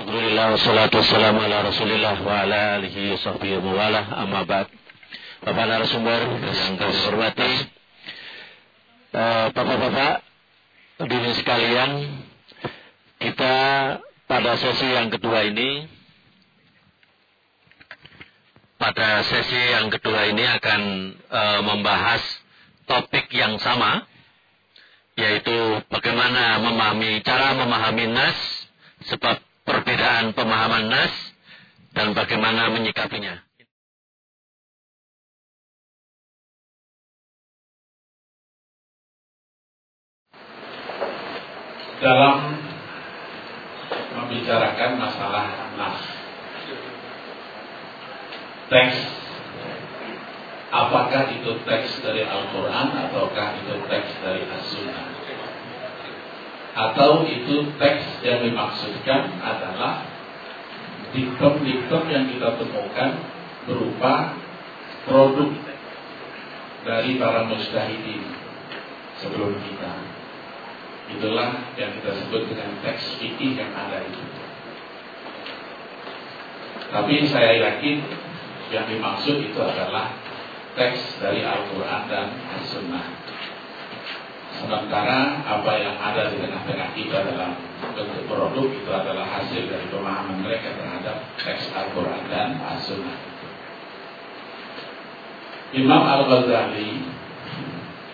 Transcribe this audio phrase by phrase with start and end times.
[0.00, 4.72] Alhamdulillah wassalatu wassalamu ala Rasulillah wa ala alihi wa sahbihi wa amma ba'd.
[5.44, 7.52] Bapak narasumber yang kami hormati,
[9.12, 10.24] eh, Bapak-bapak,
[11.04, 11.90] hadirin sekalian,
[13.20, 13.54] kita
[14.24, 15.84] pada sesi yang kedua ini
[18.80, 20.80] pada sesi yang kedua ini akan
[21.28, 22.24] uh, membahas
[22.88, 24.08] topik yang sama
[25.20, 28.38] yaitu bagaimana memahami cara memahami nas
[29.04, 31.14] sebab perbedaan pemahaman nas
[31.94, 33.38] dan bagaimana menyikapinya.
[42.02, 42.58] Dalam
[44.18, 45.46] membicarakan masalah
[45.78, 46.00] nas,
[48.66, 48.98] teks.
[50.70, 55.19] Apakah itu teks dari Al-Quran ataukah itu teks dari As-Sunnah
[56.70, 60.06] atau itu teks yang dimaksudkan adalah
[61.10, 63.10] diktum-diktum yang kita temukan
[63.66, 64.38] berupa
[65.04, 65.50] produk
[66.86, 68.22] dari para mustahidin
[69.18, 69.92] sebelum kita.
[71.10, 74.22] Itulah yang kita sebut dengan teks fikih yang ada itu.
[76.90, 77.98] Tapi saya yakin
[78.70, 80.14] yang dimaksud itu adalah
[80.78, 83.29] teks dari Al-Quran dan As-Sunnah.
[84.60, 87.56] Sementara apa yang ada di tengah-tengah kita dalam
[87.96, 93.16] bentuk produk itu adalah hasil dari pemahaman mereka terhadap teks Al-Quran dan As-Sunnah.
[95.72, 97.08] Imam Al-Ghazali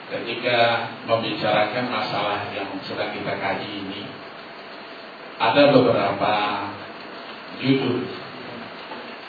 [0.06, 4.06] ketika membicarakan masalah yang sedang kita kaji ini
[5.42, 6.34] ada beberapa
[7.58, 8.06] judul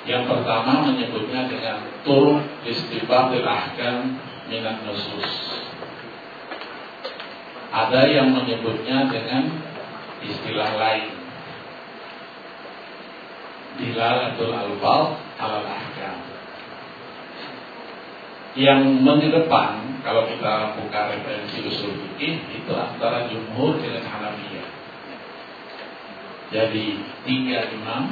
[0.06, 5.67] yang pertama menyebutnya dengan turun istibatil ahkam minat nusus
[7.78, 9.54] ada yang menyebutnya dengan
[10.26, 11.14] istilah lain.
[13.78, 16.18] Dilalatul albal al ahkam.
[18.58, 24.70] Yang mengedepan kalau kita buka referensi usul fikih itu antara jumhur dengan Hanafiyah.
[26.50, 28.10] Jadi tiga imam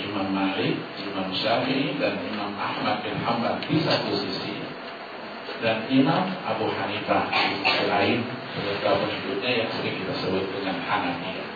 [0.00, 4.56] Imam Malik, Imam Syafi'i, dan Imam Ahmad bin Hanbal di satu sisi
[5.60, 8.24] dan Imam Abu Hanifah di sisi lain
[8.80, 11.48] pengikutnya yang sering kita sebut dengan Hanafiyah.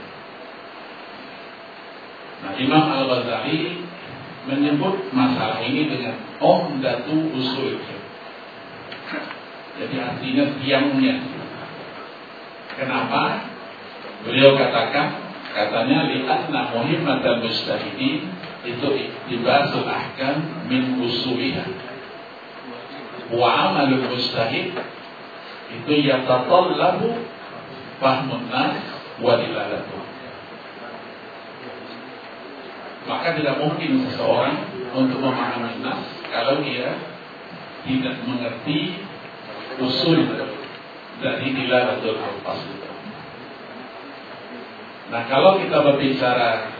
[2.45, 3.81] Nah, Imam Al-Ghazali
[4.45, 7.81] menyebut masalah ini dengan Om Datu Usul
[9.75, 11.17] Jadi artinya tiangnya.
[12.77, 13.49] Kenapa?
[14.29, 15.19] Beliau katakan,
[15.51, 18.29] katanya li'anna muhimmat dan mustahidin
[18.65, 18.87] itu
[19.29, 21.94] dibasul ahkam min usulihah
[23.33, 24.77] wa amalul mustahid
[25.73, 27.25] itu yatatallabu
[28.03, 28.77] fahmun nas
[29.23, 29.99] wa dilalatu.
[33.05, 34.57] Maka tidak mungkin seseorang
[34.97, 36.97] untuk memahami nas kalau dia
[37.85, 38.97] tidak mengerti
[39.81, 40.25] usul
[41.21, 42.61] dari dilalatul alfas.
[45.13, 46.73] Nah kalau kita berbicara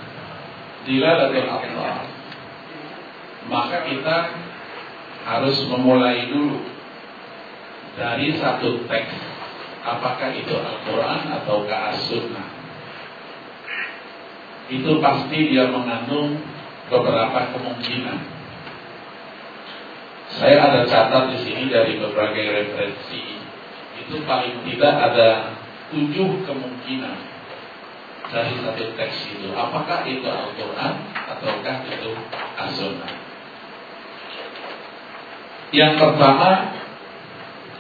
[0.89, 2.15] dilalatul alfas
[3.49, 4.17] maka kita
[5.25, 6.61] harus memulai dulu.
[7.95, 9.17] Dari satu teks
[9.81, 12.49] apakah itu Al-Quran atau As-Sunnah?
[14.69, 16.41] Itu pasti dia mengandung
[16.89, 18.19] beberapa kemungkinan.
[20.35, 23.39] Saya ada catat di sini dari berbagai referensi.
[24.05, 25.55] Itu paling tidak ada
[25.95, 27.19] tujuh kemungkinan
[28.35, 29.55] dari satu teks itu.
[29.55, 32.11] Apakah itu Al-Quran ataukah itu
[32.59, 33.24] As-Sunnah
[35.75, 36.71] yang pertama,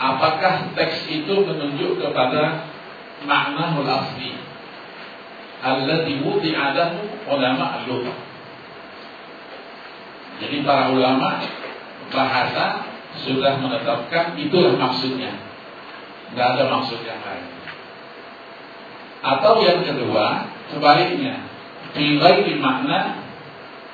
[0.02, 2.66] apakah teks itu menunjuk kepada
[3.22, 4.34] makna asli?
[5.62, 7.86] Alladhi wudi'adahu ulama al
[10.42, 11.38] Jadi para ulama
[12.10, 12.82] bahasa
[13.22, 15.30] sudah menetapkan itulah maksudnya.
[16.34, 17.46] Tidak ada maksud yang lain.
[19.22, 21.46] Atau yang kedua, sebaliknya,
[21.94, 23.22] ghairi makna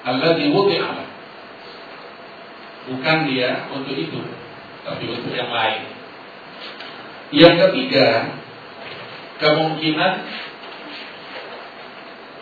[0.08, 1.09] alladhi wudi'adahu
[2.88, 4.20] Bukan dia untuk itu,
[4.86, 5.82] tapi untuk yang lain.
[7.30, 8.08] Yang ketiga,
[9.38, 10.12] kemungkinan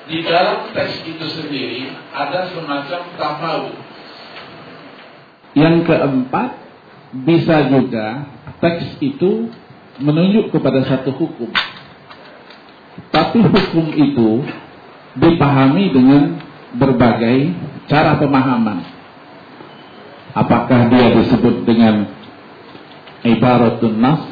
[0.08, 3.76] di dalam teks itu sendiri ada semacam tafawud.
[5.52, 6.49] Yang keempat,
[7.25, 8.25] bisa juga
[8.64, 9.52] teks itu
[10.00, 11.50] menunjuk kepada satu hukum.
[13.12, 14.46] Tapi hukum itu
[15.19, 16.40] dipahami dengan
[16.76, 17.52] berbagai
[17.88, 18.98] cara pemahaman.
[20.38, 22.06] Apakah dia disebut dengan
[23.26, 24.23] ibaratun nas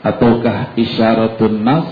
[0.00, 1.84] ataukah isyaratun nas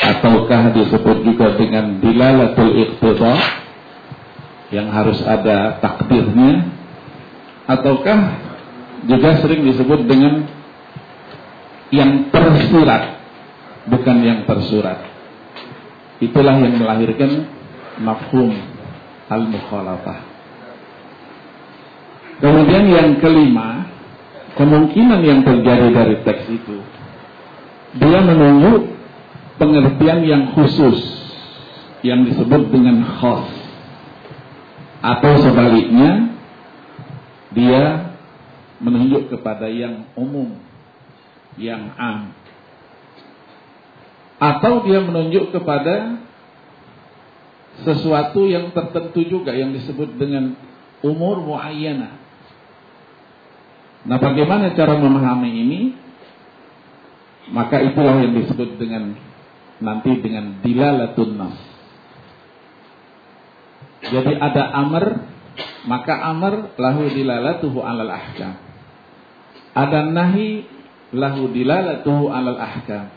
[0.00, 3.36] ataukah disebut juga dengan dilalatul iqtida
[4.72, 6.72] yang harus ada takdirnya
[7.68, 8.20] ataukah
[9.04, 10.48] juga sering disebut dengan
[11.92, 13.20] yang tersurat
[13.92, 15.04] bukan yang tersurat.
[16.24, 17.44] Itulah yang melahirkan
[18.00, 18.56] mafhum
[19.28, 20.27] al-mukhalafah
[22.38, 23.88] kemudian yang kelima
[24.54, 26.78] kemungkinan yang terjadi dari teks itu
[27.98, 28.94] dia menunggu
[29.58, 30.98] pengertian yang khusus
[32.06, 33.48] yang disebut dengan khas
[35.02, 36.34] atau sebaliknya
[37.54, 38.14] dia
[38.78, 40.58] menunjuk kepada yang umum
[41.58, 42.38] yang am
[44.38, 46.22] atau dia menunjuk kepada
[47.82, 50.54] sesuatu yang tertentu juga yang disebut dengan
[51.02, 52.17] umur muayyana.
[54.06, 55.80] Nah, bagaimana cara memahami ini?
[57.48, 59.16] Maka itulah yang disebut dengan
[59.80, 61.56] nanti dengan dilalatun nas.
[64.04, 65.26] Jadi ada amr,
[65.88, 68.54] maka amr lahu dilalatuhu alal ahkam.
[69.74, 70.68] Ada nahi
[71.10, 73.10] lahu dilalatuhu alal ahkam.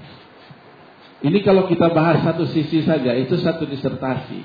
[1.21, 4.41] Ini kalau kita bahas satu sisi saja, itu satu disertasi.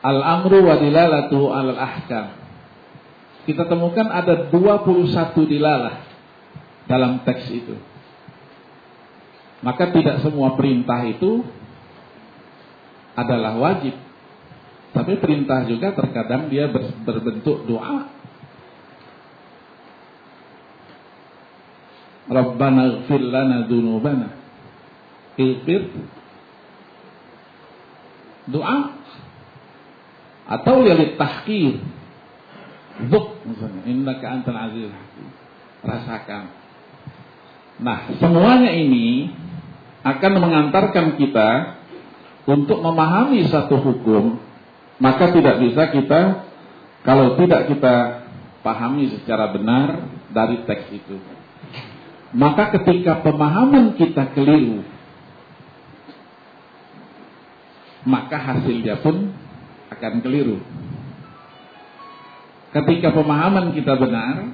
[0.00, 2.39] Al-amru wa dilalatuhu alal ahkam.
[3.48, 5.06] Kita temukan ada 21
[5.48, 6.04] dilalah
[6.84, 7.76] dalam teks itu.
[9.60, 11.44] Maka tidak semua perintah itu
[13.16, 13.92] adalah wajib.
[14.90, 16.66] Tapi perintah juga terkadang dia
[17.04, 18.10] berbentuk doa.
[22.30, 24.28] Rabbana ighfir lana dzunubana.
[25.38, 25.82] Ighfir
[28.50, 28.98] doa
[30.50, 31.78] atau ya tahqir.
[33.08, 34.92] Dzuk misalnya, innaka antal aziz
[35.80, 36.44] Rasakan.
[37.80, 39.32] Nah, semuanya ini
[40.04, 41.80] akan mengantarkan kita
[42.44, 44.36] untuk memahami satu hukum,
[45.00, 46.44] maka tidak bisa kita
[47.00, 47.94] kalau tidak kita
[48.60, 51.16] pahami secara benar dari teks itu.
[52.36, 54.84] Maka ketika pemahaman kita keliru,
[58.04, 59.32] maka hasilnya pun
[59.90, 60.60] akan keliru.
[62.70, 64.46] Ketika pemahaman kita benar,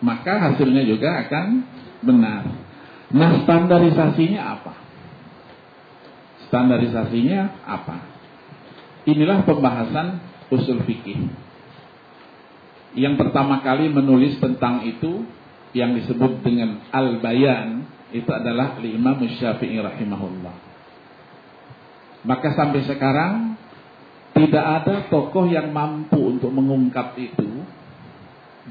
[0.00, 1.46] maka hasilnya juga akan
[2.00, 2.42] benar.
[3.12, 4.74] Nah, standarisasinya apa?
[6.48, 7.96] Standarisasinya apa?
[9.04, 11.28] Inilah pembahasan usul fikih.
[12.96, 15.28] Yang pertama kali menulis tentang itu
[15.76, 17.84] yang disebut dengan al-bayan
[18.16, 20.56] itu adalah Imam Syafi'i rahimahullah.
[22.24, 23.60] Maka sampai sekarang
[24.32, 27.47] tidak ada tokoh yang mampu untuk mengungkap itu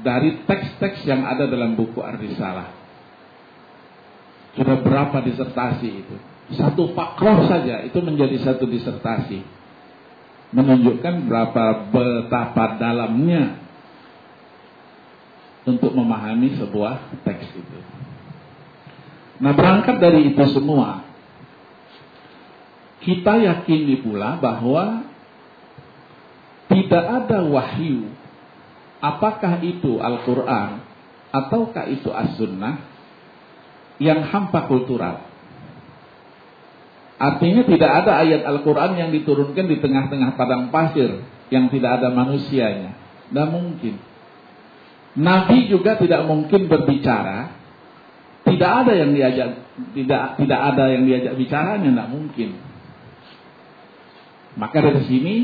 [0.02, 2.74] dari teks-teks yang ada dalam buku Ar-Risalah.
[4.58, 6.16] Sudah berapa disertasi itu?
[6.56, 9.44] Satu pakroh saja itu menjadi satu disertasi.
[10.48, 13.60] Menunjukkan berapa betapa dalamnya
[15.68, 17.78] untuk memahami sebuah teks itu.
[19.38, 21.04] Nah berangkat dari itu semua,
[23.04, 25.06] kita yakini pula bahwa
[26.72, 28.08] tidak ada wahyu,
[28.98, 30.82] apakah itu Al-Quran
[31.30, 32.74] ataukah itu As-Sunnah
[33.98, 35.26] yang hampa kultural.
[37.18, 42.94] Artinya tidak ada ayat Al-Quran yang diturunkan di tengah-tengah padang pasir yang tidak ada manusianya.
[43.28, 43.98] Tidak mungkin.
[45.18, 47.58] Nabi juga tidak mungkin berbicara.
[48.46, 49.50] Tidak ada yang diajak
[49.92, 52.50] tidak tidak ada yang diajak bicaranya, tidak mungkin.
[54.54, 55.34] Maka dari sini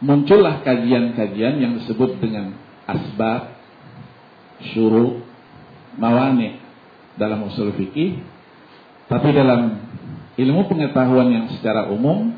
[0.00, 2.56] muncullah kajian-kajian yang disebut dengan
[2.88, 3.56] asbab,
[4.72, 5.24] syuruk,
[6.00, 6.60] mawani
[7.20, 8.20] dalam usul fikih.
[9.06, 9.80] Tapi dalam
[10.40, 12.32] ilmu pengetahuan yang secara umum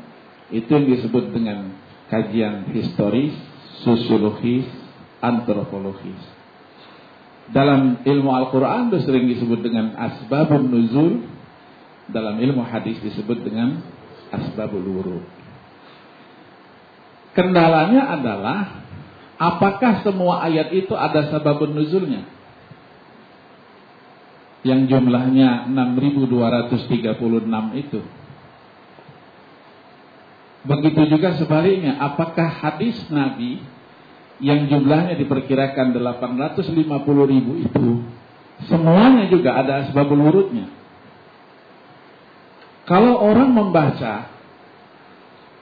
[0.51, 1.73] itu yang disebut dengan
[2.11, 3.33] kajian historis,
[3.81, 4.67] sosiologis,
[5.23, 6.19] antropologis.
[7.51, 11.27] Dalam ilmu Al-Quran itu sering disebut dengan asbabun nuzul.
[12.03, 13.79] Dalam ilmu hadis disebut dengan
[14.31, 15.42] asbabul wurud.
[17.33, 18.85] Kendalanya adalah
[19.41, 22.33] apakah semua ayat itu ada sababun nuzulnya?
[24.63, 27.99] yang jumlahnya 6236 itu.
[30.63, 33.59] Begitu juga sebaliknya, apakah hadis Nabi
[34.39, 36.63] yang jumlahnya diperkirakan 850
[37.27, 37.87] ribu itu
[38.71, 40.71] semuanya juga ada asbabul wurudnya.
[42.87, 44.31] Kalau orang membaca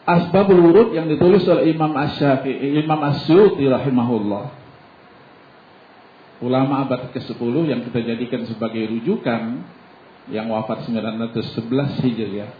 [0.06, 4.46] asbabul wurud yang ditulis oleh Imam Asy-Syafi'i, Imam Asyuti rahimahullah,
[6.42, 9.62] ulama abad ke-10 yang kita jadikan sebagai rujukan
[10.34, 12.52] yang wafat 911 Hijriah.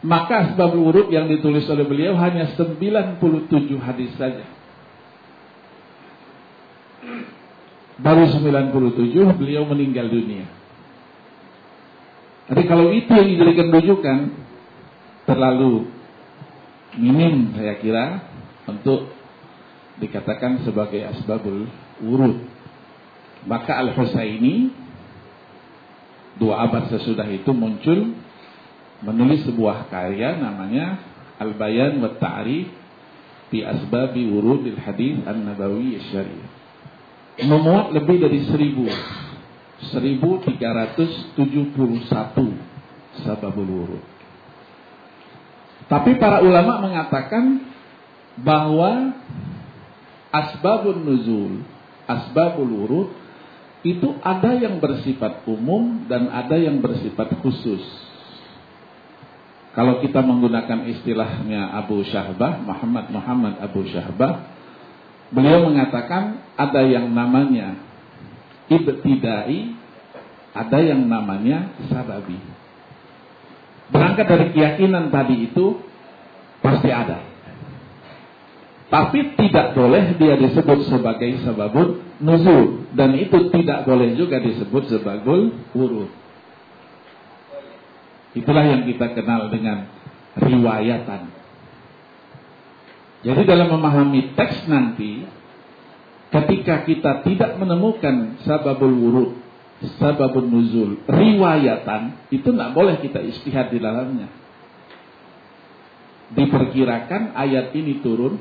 [0.00, 3.20] Maka asbab wurud yang ditulis oleh beliau hanya 97
[3.84, 4.48] hadis saja.
[8.00, 8.72] Baru 97
[9.36, 10.48] beliau meninggal dunia.
[12.48, 14.18] Jadi kalau itu yang dijadikan rujukan
[15.30, 15.86] terlalu
[16.98, 18.26] minim saya kira
[18.66, 19.14] untuk
[20.02, 21.70] dikatakan sebagai asbabul
[22.02, 22.50] wurud.
[23.46, 24.74] Maka Al-Husaini
[26.36, 28.18] dua abad sesudah itu muncul
[29.06, 30.98] menulis sebuah karya namanya
[31.40, 32.68] Al-Bayan wa Ta'rif
[33.48, 36.36] fi Asbabi Wurudil Hadis An-Nabawi Syari.
[37.40, 38.84] Memuat lebih dari seribu
[39.80, 41.40] 1371
[43.24, 44.19] sababul wurud.
[45.90, 47.66] Tapi para ulama mengatakan
[48.38, 49.10] bahwa
[50.30, 51.66] asbabun nuzul,
[52.06, 53.10] asbabul wurud
[53.82, 57.82] itu ada yang bersifat umum dan ada yang bersifat khusus.
[59.74, 64.46] Kalau kita menggunakan istilahnya Abu Syahbah, Muhammad Muhammad Abu Syahbah,
[65.34, 67.78] beliau mengatakan ada yang namanya
[68.70, 69.74] ibtidai,
[70.54, 72.59] ada yang namanya sababi.
[73.90, 75.82] Berangkat dari keyakinan tadi itu
[76.62, 77.26] pasti ada.
[78.90, 85.54] Tapi tidak boleh dia disebut sebagai sababun nuzul dan itu tidak boleh juga disebut sebagai
[85.78, 86.10] urut.
[88.34, 89.90] Itulah yang kita kenal dengan
[90.38, 91.30] riwayatan.
[93.20, 95.26] Jadi dalam memahami teks nanti,
[96.30, 99.30] ketika kita tidak menemukan sababul wurud,
[99.80, 104.28] sababul nuzul, riwayatan, itu tidak boleh kita istihad di dalamnya.
[106.36, 108.36] Diperkirakan ayat ini turun,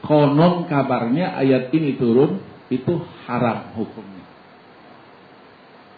[0.00, 2.40] konon kabarnya ayat ini turun,
[2.72, 2.96] itu
[3.28, 4.24] haram hukumnya.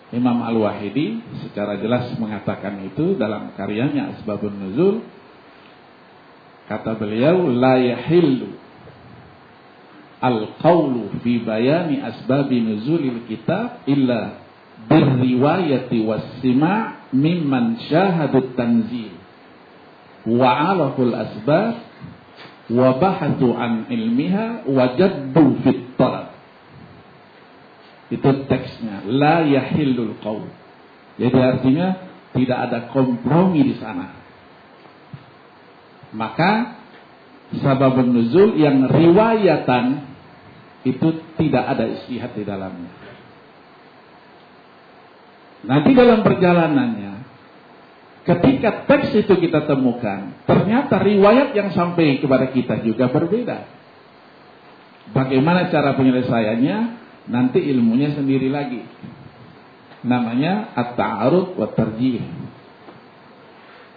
[0.08, 5.04] Imam Al-Wahidi secara jelas mengatakan itu dalam karyanya Asbabun Nuzul.
[6.64, 8.67] Kata beliau, La yahillu
[10.18, 14.42] al-qawlu fi bayani asbabi nuzulil kitab illa
[14.90, 19.14] birriwayati was-sima' mimman syahadut tanzil
[20.26, 21.80] wa alaful asbab
[22.68, 26.38] wa bahathu an ilmiha wa jaddu fit talab
[28.08, 29.04] itu teksnya.
[29.04, 30.48] La yahillul qaul.
[31.20, 31.88] Jadi artinya
[32.32, 34.16] tidak ada kompromi di sana.
[36.16, 36.80] Maka
[37.60, 40.07] sabab nuzul yang riwayatan
[40.86, 41.08] itu
[41.38, 42.92] tidak ada istihad di dalamnya.
[45.66, 47.12] Nanti dalam perjalanannya,
[48.22, 53.66] ketika teks itu kita temukan, ternyata riwayat yang sampai kepada kita juga berbeda.
[55.10, 56.98] Bagaimana cara penyelesaiannya?
[57.28, 58.82] nanti ilmunya sendiri lagi.
[60.02, 62.24] Namanya at-ta'arud wa tarjih.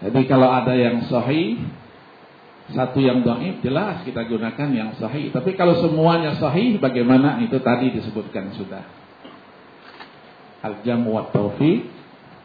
[0.01, 1.61] Jadi kalau ada yang sahih,
[2.71, 5.31] satu yang dhaif jelas kita gunakan yang sahih.
[5.31, 8.83] Tapi kalau semuanya sahih bagaimana itu tadi disebutkan sudah.
[10.61, 11.89] Al-jam wa taufiq,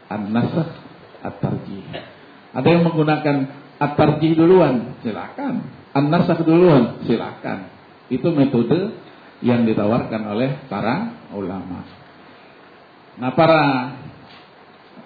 [0.09, 0.71] an-nasakh,
[1.21, 1.85] at-tarjih.
[2.53, 3.37] Ada yang menggunakan
[3.77, 5.69] at-tarjih duluan, silakan.
[5.93, 7.69] An-nasakh duluan, silakan.
[8.09, 8.95] Itu metode
[9.45, 11.85] yang ditawarkan oleh para ulama.
[13.17, 13.61] Nah, para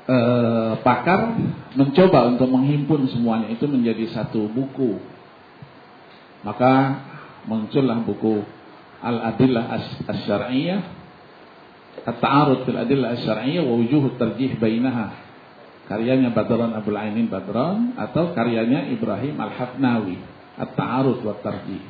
[0.07, 1.37] eh, pakar
[1.77, 4.97] mencoba untuk menghimpun semuanya itu menjadi satu buku.
[6.41, 6.73] Maka
[7.45, 8.41] muncullah buku
[9.01, 10.81] Al-Adillah Asy-Syar'iyyah
[12.05, 15.29] At-Ta'arud fil Adillah Asy-Syar'iyyah wa Wujuh Tarjih Bainaha.
[15.89, 20.17] Karyanya Badran Abdul Ainin Badran atau karyanya Ibrahim Al-Hafnawi
[20.55, 21.83] At-Ta'arud wa Tarjih.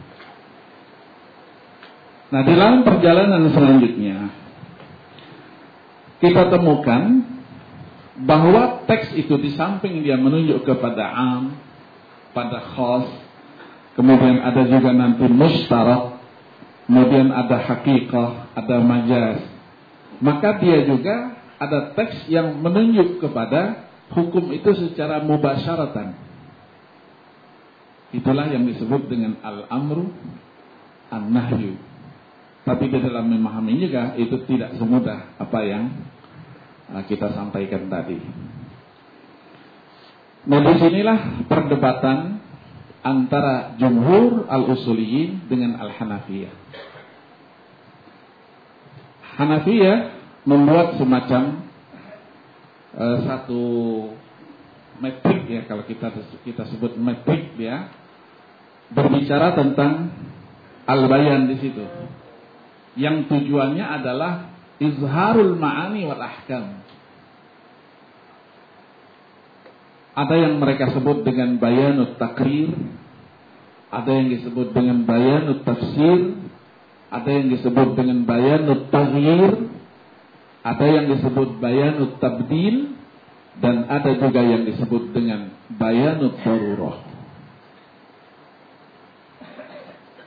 [2.32, 4.32] Nah, di dalam perjalanan selanjutnya
[6.24, 7.28] kita temukan
[8.22, 11.58] bahwa teks itu di samping dia menunjuk kepada am,
[12.32, 13.08] pada khas,
[13.98, 16.22] kemudian ada juga nanti mustarak,
[16.86, 19.40] kemudian ada hakikah, ada majaz.
[20.22, 26.14] Maka dia juga ada teks yang menunjuk kepada hukum itu secara mubasyaratan.
[28.12, 30.12] Itulah yang disebut dengan al-amru
[31.10, 31.80] an-nahyu.
[32.62, 35.90] Tapi di dalam memahami juga itu tidak semudah apa yang
[37.08, 38.20] kita sampaikan tadi.
[40.42, 42.44] Nah di sinilah perdebatan
[43.02, 46.54] antara jumhur al-usuliyin dengan al-hanafiyah.
[49.40, 49.98] Hanafiyah
[50.44, 51.66] membuat semacam
[52.98, 53.64] uh, satu
[55.02, 56.14] metrik ya kalau kita
[56.46, 57.90] kita sebut metrik ya
[58.94, 60.14] berbicara tentang
[60.86, 61.86] al-bayan di situ
[63.00, 64.51] yang tujuannya adalah
[64.82, 66.66] izharul ma'ani wal ahkam.
[70.12, 72.74] Ada yang mereka sebut dengan bayanut takrir,
[73.94, 76.36] ada yang disebut dengan bayanut tafsir,
[77.12, 79.72] ada yang disebut dengan bayanut tahir,
[80.64, 82.96] ada yang disebut bayanut tabdil,
[83.60, 87.04] dan ada juga yang disebut dengan bayanut darurah.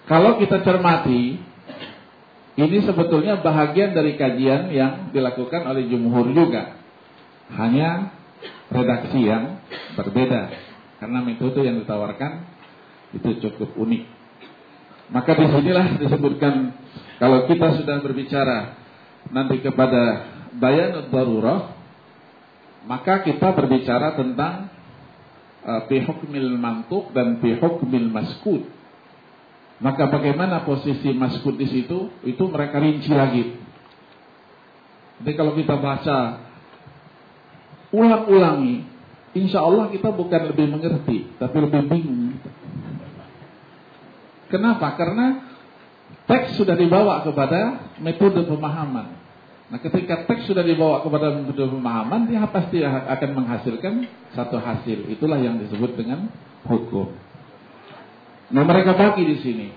[0.04, 1.40] Kalau kita cermati,
[2.54, 6.78] ini sebetulnya bahagian dari kajian yang dilakukan oleh jumhur juga.
[7.54, 8.14] Hanya
[8.70, 9.61] redaksi yang
[9.99, 10.54] berbeda
[11.02, 12.46] karena metode yang ditawarkan
[13.14, 14.02] itu cukup unik.
[15.12, 16.54] Maka di sinilah disebutkan
[17.20, 18.58] kalau kita sudah berbicara
[19.30, 21.75] nanti kepada bayan darurah
[22.84, 24.68] maka kita berbicara tentang
[25.64, 28.68] uh, pihukmil mantuk dan pihukmil maskut.
[29.84, 32.08] Maka bagaimana posisi maskut di situ?
[32.24, 33.52] Itu mereka rinci lagi.
[35.20, 36.40] Jadi kalau kita baca
[37.92, 38.80] ulang-ulangi,
[39.36, 42.32] insya Allah kita bukan lebih mengerti, tapi lebih bingung.
[44.48, 44.96] Kenapa?
[44.96, 45.52] Karena
[46.32, 49.20] teks sudah dibawa kepada metode pemahaman.
[49.68, 55.12] Nah, ketika teks sudah dibawa kepada metode pemahaman, dia pasti akan menghasilkan satu hasil.
[55.12, 56.32] Itulah yang disebut dengan
[56.64, 57.12] hukum.
[58.54, 59.68] Nah, mereka bagi di sini.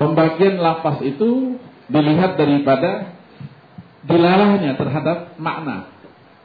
[0.00, 1.60] Pembagian lapas itu
[1.92, 3.12] dilihat daripada
[4.08, 5.92] dilalahnya terhadap makna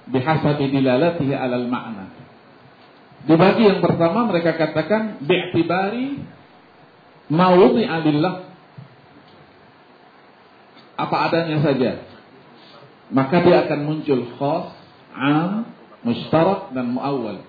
[0.07, 2.11] bihasabi dilalatihi alal makna.
[3.27, 6.21] Dibagi yang pertama mereka katakan bi'tibari
[7.27, 8.47] mawudi alillah
[10.95, 11.91] apa adanya saja.
[13.07, 14.75] Maka dia akan muncul khas,
[15.15, 15.71] am,
[16.03, 17.39] mustarak dan muawwal.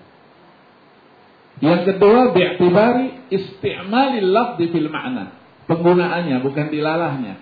[1.59, 5.35] Yang kedua bi'tibari isti'malil lafzi fil ma'na.
[5.67, 7.35] Penggunaannya bukan dilalahnya.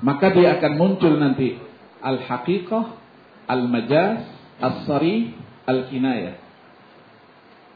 [0.00, 1.60] Maka dia akan muncul nanti
[2.00, 2.84] al-haqiqah
[3.48, 4.28] al-majaz,
[4.60, 5.32] as-sari,
[5.64, 6.36] al-kinayah.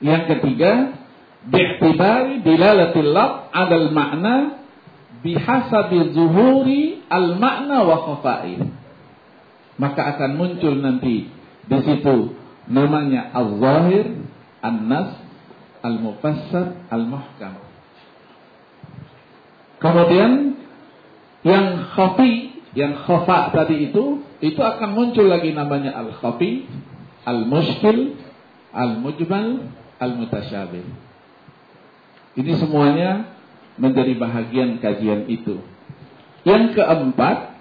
[0.02, 0.72] Yang ketiga,
[1.48, 4.62] bi'tibari dilalatil laf adal makna
[5.22, 8.60] bihasabi zuhuri al-makna wa khafai.
[9.80, 11.28] Maka akan muncul nanti
[11.66, 12.36] di situ
[12.68, 14.20] namanya al-zahir,
[14.62, 15.18] an-nas,
[15.82, 17.58] al-mufassar, al-muhkam.
[19.82, 20.54] Kemudian
[21.42, 26.70] yang khafi yang khafa tadi itu itu akan muncul lagi namanya al-khafi,
[27.26, 28.16] al-mushkil,
[28.72, 29.68] al-mujmal,
[30.00, 30.86] al-mutasyabih.
[32.32, 33.36] Ini semuanya
[33.76, 35.60] menjadi bahagian kajian itu.
[36.48, 37.60] Yang keempat,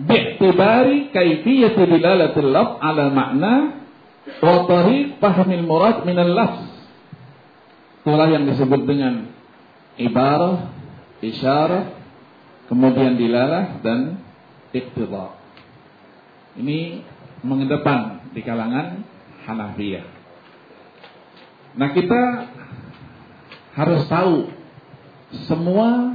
[0.00, 3.84] bi'tibari kaifiyati dilalatil laf ala makna
[4.40, 6.32] wa tariq fahmil murad minal.
[8.06, 9.34] Itulah yang disebut dengan
[9.98, 10.70] ibarah,
[11.18, 11.90] isyarah,
[12.70, 14.22] kemudian dilalah dan
[14.70, 15.34] iktidha.
[16.54, 17.02] Ini
[17.42, 19.02] mengedepan di kalangan
[19.42, 20.06] Hanafiyah.
[21.74, 22.22] Nah kita
[23.74, 24.54] harus tahu
[25.50, 26.14] semua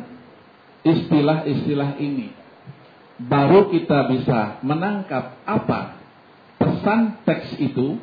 [0.88, 2.32] istilah-istilah ini
[3.19, 5.99] baru kita bisa menangkap apa
[6.56, 7.99] pesan teks itu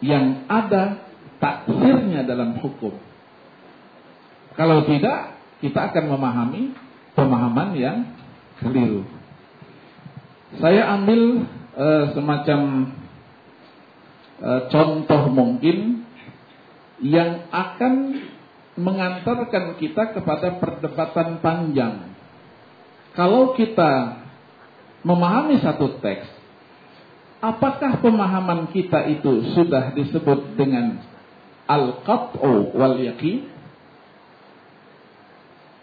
[0.00, 1.04] yang ada
[1.36, 3.09] taksirnya dalam hukum.
[4.58, 6.74] Kalau tidak, kita akan memahami
[7.14, 7.98] pemahaman yang
[8.58, 9.04] keliru.
[10.58, 11.46] Saya ambil
[11.78, 12.60] uh, semacam
[14.42, 16.02] uh, contoh mungkin
[17.00, 18.26] yang akan
[18.80, 22.12] mengantarkan kita kepada perdebatan panjang.
[23.14, 24.22] Kalau kita
[25.02, 26.28] memahami satu teks,
[27.40, 31.00] apakah pemahaman kita itu sudah disebut dengan
[31.66, 33.59] al-qat'u wal yaqin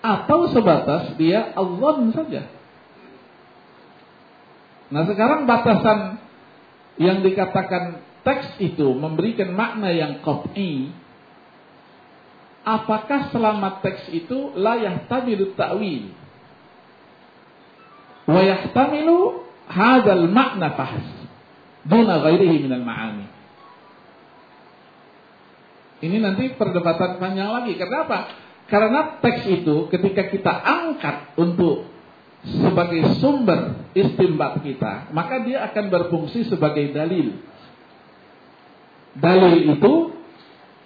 [0.02, 2.44] atau sebatas dia Allah saja.
[4.88, 6.22] Nah sekarang batasan
[6.98, 10.92] yang dikatakan teks itu memberikan makna yang qat'i
[12.64, 16.12] apakah selama teks itu la yahtamilu ta'wil
[18.28, 21.08] wa yahtamilu hadal makna fahas
[21.88, 23.38] duna ghairihi minal ma'ani
[25.98, 27.74] ini nanti perdebatan panjang lagi.
[27.74, 28.30] Kenapa?
[28.68, 31.88] Karena teks itu ketika kita angkat untuk
[32.44, 37.40] sebagai sumber istimbat kita, maka dia akan berfungsi sebagai dalil.
[39.18, 39.94] Dalil itu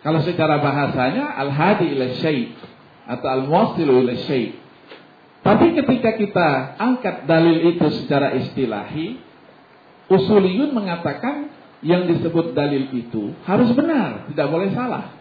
[0.05, 2.53] kalau secara bahasanya al-hadi ila syai'
[3.09, 4.61] atau al-muwasilu ila syai'.
[5.41, 9.17] Tapi ketika kita angkat dalil itu secara istilahi,
[10.05, 11.49] usuliyun mengatakan
[11.81, 15.20] yang disebut dalil itu harus benar, tidak boleh salah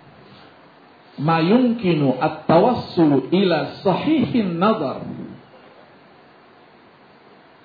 [1.21, 5.05] mayungkinu at-tawassulu ila sahihin nazar.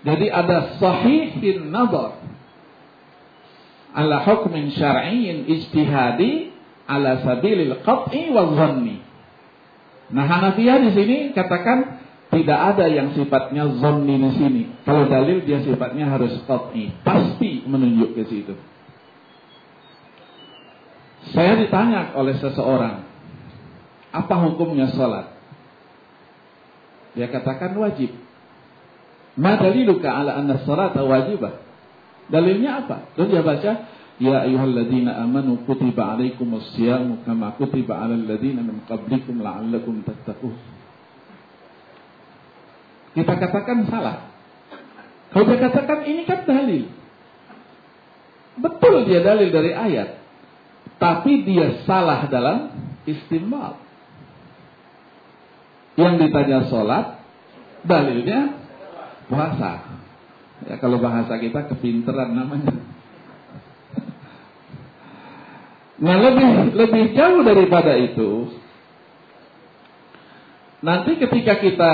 [0.06, 2.22] Jadi ada sahihin nazar.
[3.96, 6.52] ala hukmin syar'iyyin ijtihadi
[6.84, 9.00] ala sabilil qat'i wa dhanni.
[10.12, 14.64] Nah, Hanafiyah di sini katakan tidak ada yang sifatnya zonni di sini.
[14.84, 18.54] Kalau dalil dia sifatnya harus qat'i, pasti menunjuk ke situ.
[21.32, 23.05] Saya ditanya oleh seseorang,
[24.24, 25.36] apa hukumnya sholat?
[27.16, 28.16] Dia katakan wajib.
[29.36, 31.60] Ma daliluka ala anna salata wajibah?
[32.32, 33.12] Dalilnya apa?
[33.14, 33.72] Terus dia baca,
[34.16, 40.56] Ya ayyuhalladzina amanu kutiba alaikumus siyamu kama kutiba alal ladzina min qablikum la'allakum tattaqun.
[43.12, 44.32] Kita katakan salah.
[45.36, 46.88] Kalau dia katakan ini kan dalil.
[48.56, 50.24] Betul dia dalil dari ayat.
[50.96, 52.72] Tapi dia salah dalam
[53.04, 53.84] istimal.
[55.96, 57.24] Yang ditanya sholat,
[57.88, 58.60] dalilnya
[59.32, 59.96] puasa.
[60.66, 62.74] Ya kalau bahasa kita kepinteran namanya.
[65.96, 68.52] Nah lebih lebih jauh daripada itu,
[70.84, 71.94] nanti ketika kita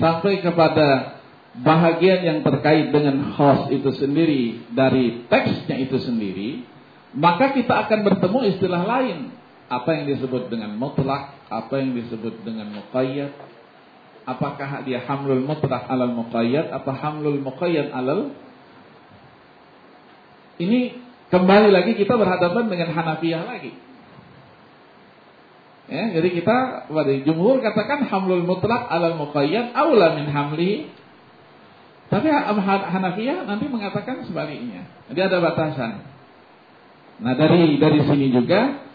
[0.00, 1.20] sampai kepada
[1.60, 6.64] bahagian yang terkait dengan host itu sendiri dari teksnya itu sendiri,
[7.12, 9.28] maka kita akan bertemu istilah lain.
[9.70, 13.30] Apa yang disebut dengan mutlak, apa yang disebut dengan muqayyad.
[14.22, 18.30] Apakah dia hamlul mutlak alal muqayyad, apa hamlul muqayyad alal
[20.62, 23.72] ini Kembali lagi kita berhadapan dengan Hanafiyah lagi.
[25.88, 30.92] Ya, jadi kita pada jumhur katakan hamlul mutlak alal muqayyad aula min hamli.
[32.12, 34.84] Tapi Hanafiyah nanti mengatakan sebaliknya.
[35.08, 36.04] Jadi ada batasan.
[37.24, 38.91] Nah, dari dari sini juga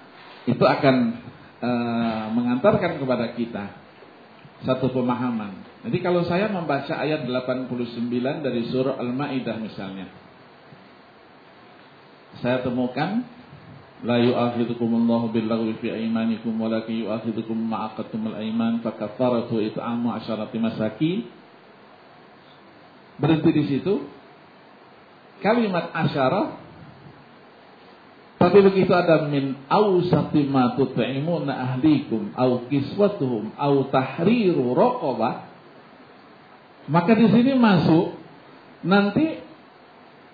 [0.47, 0.95] itu akan
[1.59, 3.65] uh, mengantarkan kepada kita
[4.63, 5.67] satu pemahaman.
[5.85, 7.69] Jadi kalau saya membaca ayat 89
[8.41, 10.07] dari surah Al-Maidah misalnya
[12.41, 13.25] saya temukan
[14.05, 21.25] la yu'akhidukumullahu billaghwi fi aymanikum walakin yu'akhidukum ma'aqatumul ayman fakaffaratu it'amu asyarati masakin
[23.17, 24.05] berhenti di situ
[25.41, 26.66] kalimat asyarah
[28.37, 35.49] tapi begitu ada min awsati ma tut'imuna ahlikum au kiswatuhum au tahriru raqabah
[36.87, 38.15] maka di sini masuk
[38.85, 39.41] nanti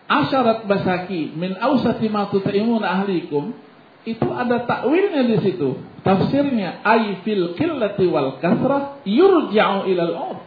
[0.07, 3.55] asyarat basaki min ausati ma tut'imuna ahlikum
[4.03, 5.79] itu ada takwilnya di situ.
[6.03, 10.41] Tafsirnya ay fil qillati wal kasrah yurja'u ilal urf.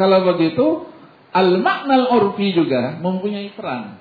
[0.00, 0.66] Kalau begitu
[1.36, 4.00] al makna al urfi juga mempunyai peran.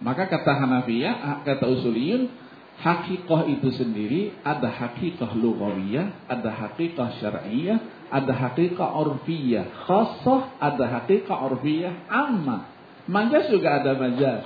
[0.00, 2.28] Maka kata Hanafiyah, kata usuliyun,
[2.76, 7.80] hakikah itu sendiri ada hakikah lughawiyah, ada hakikah syar'iyah,
[8.12, 12.68] ada hakikah urfiyah khasah, ada hakikah urfiyah amma.
[13.08, 14.44] Majaz juga ada majaz.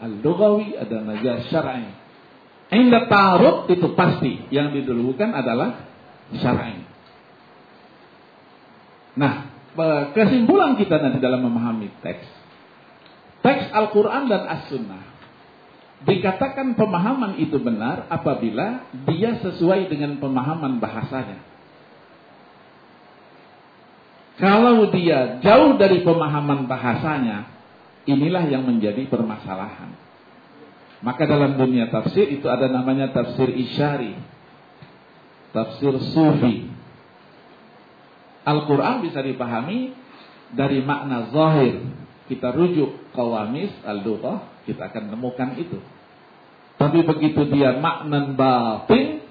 [0.00, 1.92] Al-lughawi ada majaz syar'i.
[2.72, 5.86] Inda ta'arud itu pasti yang didulukan adalah
[6.40, 6.82] syar'i.
[9.16, 9.48] Nah,
[10.12, 12.35] kesimpulan kita nanti dalam memahami teks.
[13.46, 15.06] Teks Al-Quran dan As-Sunnah.
[16.02, 21.38] Dikatakan pemahaman itu benar apabila dia sesuai dengan pemahaman bahasanya.
[24.42, 27.46] Kalau dia jauh dari pemahaman bahasanya,
[28.10, 29.94] inilah yang menjadi permasalahan.
[31.06, 34.18] Maka dalam dunia tafsir itu ada namanya tafsir isyari,
[35.54, 36.66] tafsir sufi.
[38.42, 39.94] Al-Quran bisa dipahami
[40.50, 42.05] dari makna zahir.
[42.26, 45.78] Kita rujuk kawamis al-lughah, kita akan temukan itu.
[46.76, 49.22] Tapi begitu dia makna batin,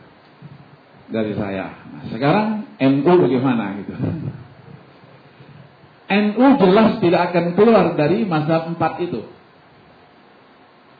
[1.06, 1.66] Dari saya.
[1.86, 2.46] Nah, sekarang
[2.78, 3.92] NU bagaimana gitu.
[6.06, 9.26] NU jelas tidak akan keluar dari masa empat itu.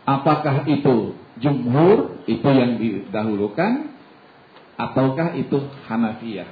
[0.06, 3.90] Apakah itu jumhur, itu yang didahulukan,
[4.78, 6.50] ataukah itu Hanafiyah?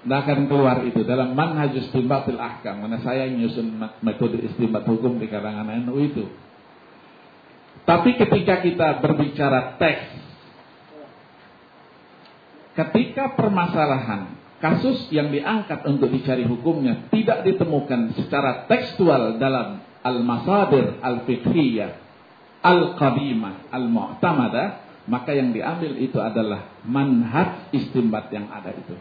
[0.00, 2.82] Tidak akan keluar itu dalam manhaj istimbatil ahkam.
[2.82, 6.24] Mana saya nyusun metode istimbat hukum di kalangan NU itu.
[7.84, 10.29] Tapi ketika kita berbicara teks,
[12.76, 21.90] ketika permasalahan kasus yang diangkat untuk dicari hukumnya tidak ditemukan secara tekstual dalam al-masadir al-fiqhiyah
[22.60, 28.94] al-qadimah al-mu'tamadah maka yang diambil itu adalah manhaj istimbat yang ada itu.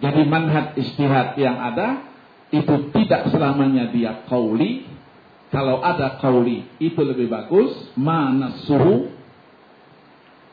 [0.00, 2.06] Jadi manhaj istihad yang ada
[2.54, 4.86] itu tidak selamanya dia kauli.
[5.50, 7.74] Kalau ada kauli itu lebih bagus.
[7.98, 9.10] Mana suhu.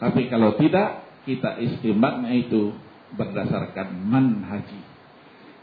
[0.02, 2.72] Tapi kalau tidak kita istimbatnya itu
[3.20, 4.80] berdasarkan manhaji.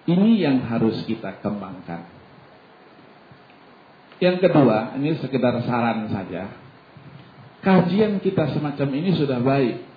[0.05, 2.05] Ini yang harus kita kembangkan.
[4.21, 6.53] Yang kedua, ini sekedar saran saja
[7.65, 9.97] kajian kita semacam ini sudah baik.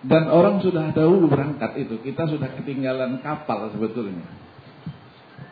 [0.00, 2.02] Dan orang sudah dahulu berangkat itu.
[2.02, 4.26] Kita sudah ketinggalan kapal sebetulnya.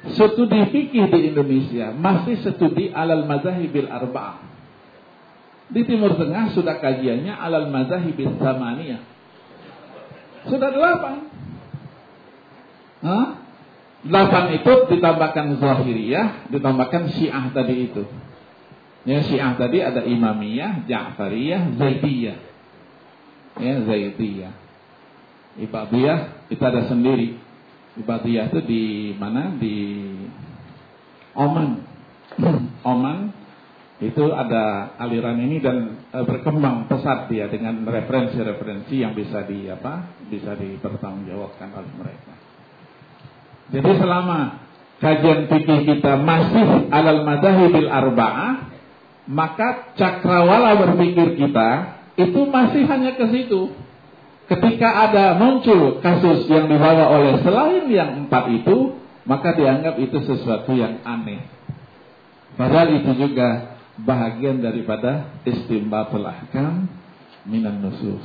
[0.09, 4.41] Studi fikih di Indonesia masih studi alal mazahibil arba'ah.
[5.69, 9.18] Di Timur Tengah sudah kajiannya alal mazahibil samaniyah.
[10.49, 11.17] Sudah delapan.
[13.05, 13.27] Hah?
[13.99, 18.03] Delapan itu ditambahkan Zahiriyah, ditambahkan Syiah tadi itu.
[19.05, 22.39] Ya Syiah tadi ada Imamiyah, Ja'fariyah, Zaidiyah.
[23.59, 24.55] Ya Zaidiyah.
[25.59, 27.35] Ibadiyah itu ada sendiri.
[27.99, 28.83] Ibadiyah itu di
[29.19, 29.59] mana?
[29.59, 29.77] Di
[31.35, 31.83] Oman.
[32.87, 33.38] Oman
[33.99, 40.15] itu ada aliran ini dan e, berkembang pesat dia dengan referensi-referensi yang bisa di apa?
[40.31, 42.35] bisa dipertanggungjawabkan oleh mereka.
[43.75, 44.63] Jadi selama
[45.03, 48.71] kajian fikih kita masih alal madhahibil arba'ah
[49.29, 53.77] maka cakrawala berpikir kita itu masih hanya ke situ.
[54.49, 58.97] Ketika ada muncul kasus yang dibawa oleh selain yang empat itu,
[59.29, 61.45] maka dianggap itu sesuatu yang aneh.
[62.57, 66.87] Padahal itu juga bahagian daripada istimbatul ahkam
[67.49, 68.23] minan nusus.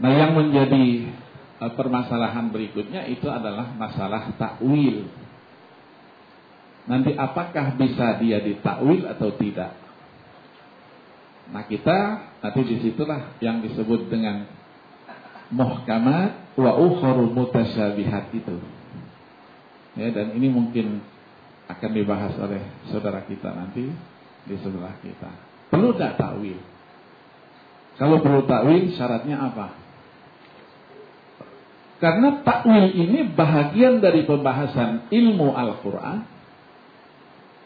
[0.00, 1.12] Nah yang menjadi
[1.60, 5.08] uh, permasalahan berikutnya itu adalah masalah takwil.
[6.86, 9.74] Nanti apakah bisa dia ditakwil atau tidak?
[11.50, 11.98] Nah kita
[12.42, 14.46] nanti di situlah yang disebut dengan
[15.50, 18.56] muhkamat wa ukharu mutasyabihat itu.
[19.96, 21.00] Ya dan ini mungkin
[21.66, 23.90] akan dibahas oleh saudara kita nanti
[24.46, 25.30] di sebelah kita.
[25.70, 26.58] Perlu tidak takwil?
[27.98, 29.74] Kalau perlu takwil syaratnya apa?
[31.98, 36.36] Karena takwil ini bahagian dari pembahasan ilmu Al-Quran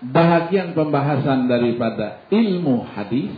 [0.00, 3.36] bahagian pembahasan daripada ilmu hadis,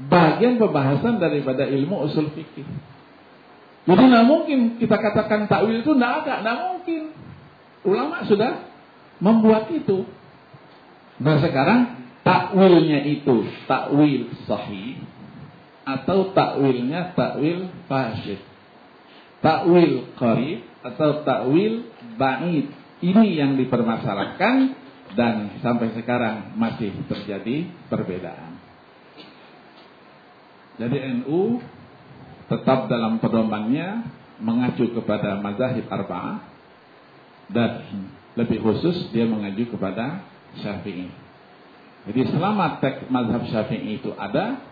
[0.00, 2.64] bagian pembahasan daripada ilmu usul fikih.
[3.86, 7.02] Jadi tidak mungkin kita katakan takwil itu tidak ada, tidak mungkin.
[7.86, 8.66] Ulama sudah
[9.22, 10.04] membuat itu.
[11.16, 11.80] Nah sekarang
[12.20, 15.00] takwilnya itu takwil sahih
[15.86, 18.42] atau takwilnya takwil fasid.
[19.40, 21.86] Takwil qarib atau takwil
[22.18, 22.66] ba'id.
[22.96, 24.54] Ini yang dipermasalahkan
[25.14, 28.56] dan sampai sekarang masih terjadi perbedaan.
[30.76, 31.60] Jadi NU
[32.52, 36.44] tetap dalam pedomannya mengacu kepada mazahib arba'ah
[37.48, 37.72] dan
[38.36, 40.22] lebih khusus dia mengacu kepada
[40.60, 41.08] Syafi'i.
[42.06, 44.62] Jadi selama teks mazhab Syafi'i itu ada,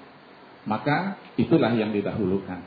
[0.68, 2.60] maka itulah yang didahulukan.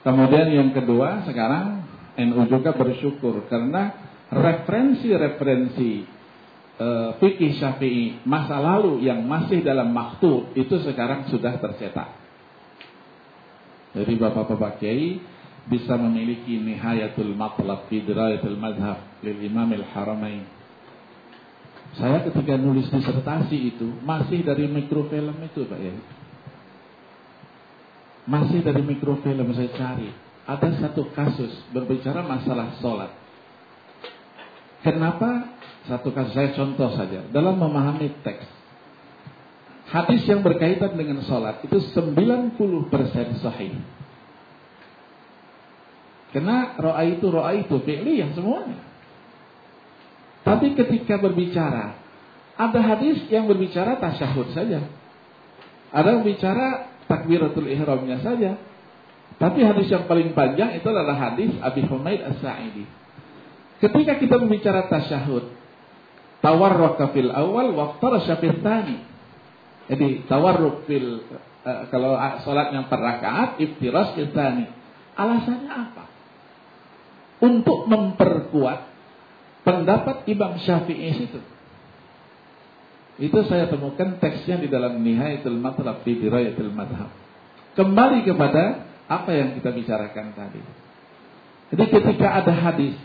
[0.00, 1.84] Kemudian yang kedua sekarang
[2.16, 3.92] NU juga bersyukur karena
[4.32, 5.90] referensi-referensi
[6.80, 6.88] e,
[7.20, 12.16] fikih syafi'i masa lalu yang masih dalam maktub itu sekarang sudah tercetak.
[13.92, 15.20] Jadi bapak-bapak kiai
[15.68, 20.44] bisa memiliki nihayatul matlab fi dirayatul madhab lil imam al haramain.
[21.98, 25.94] Saya ketika nulis disertasi itu masih dari mikrofilm itu Pak ya.
[28.30, 30.10] Masih dari mikrofilm saya cari.
[30.46, 33.10] Ada satu kasus berbicara masalah sholat.
[34.86, 35.50] Kenapa?
[35.90, 37.26] Satu kasus saya contoh saja.
[37.34, 38.62] Dalam memahami teks.
[39.90, 42.54] hadis yang berkaitan dengan sholat itu 90%
[43.42, 43.74] sahih.
[46.30, 47.82] Karena roa itu roa itu
[48.22, 48.78] yang semuanya.
[50.46, 51.98] Tapi ketika berbicara,
[52.56, 54.84] ada hadis yang berbicara tasyahud saja.
[55.90, 58.56] Ada yang bicara takbiratul ihramnya saja.
[59.40, 62.84] Tapi hadis yang paling panjang itu adalah hadis Abi Humaid As-Sa'idi.
[63.80, 65.50] Ketika kita berbicara tasyahud,
[66.44, 67.96] tawarruka fil awal wa
[68.36, 69.00] fil tani.
[69.88, 71.24] Jadi tawarruk fil
[71.64, 72.14] uh, kalau
[72.44, 74.68] salat yang per rakaat iftiras fil.
[75.16, 76.04] Alasannya apa?
[77.40, 78.90] Untuk memperkuat
[79.64, 81.40] pendapat Imam Syafi'i itu.
[83.20, 87.12] Itu saya temukan teksnya di dalam Nihayatul Matlab fi Dirayatul Madhab.
[87.76, 90.60] Kembali kepada apa yang kita bicarakan tadi.
[91.70, 92.96] Jadi ketika ada hadis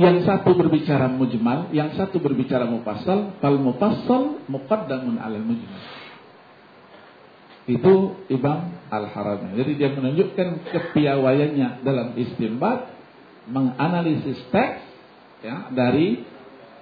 [0.00, 5.82] yang satu berbicara mujmal, yang satu berbicara mufassal, fal mufassal muqaddamun 'alal mujmal.
[7.68, 9.54] Itu Imam Al-Haramain.
[9.54, 12.91] Jadi dia menunjukkan kepiawaiannya dalam istimbat
[13.50, 14.82] menganalisis teks
[15.42, 16.22] ya dari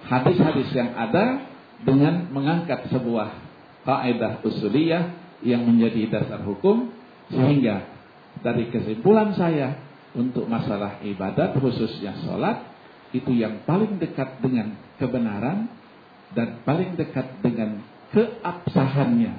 [0.05, 1.49] hadis-hadis yang ada
[1.81, 3.29] dengan mengangkat sebuah
[3.85, 6.93] kaidah usuliyah yang menjadi dasar hukum
[7.33, 7.89] sehingga
[8.45, 9.81] dari kesimpulan saya
[10.13, 12.61] untuk masalah ibadat khususnya sholat
[13.11, 15.67] itu yang paling dekat dengan kebenaran
[16.31, 19.33] dan paling dekat dengan keabsahannya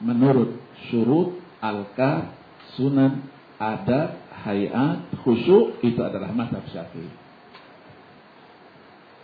[0.00, 0.56] menurut
[0.88, 2.32] surut alka
[2.76, 3.28] sunan
[3.60, 7.10] adab hayat khusyuk itu adalah mazhab syafi'i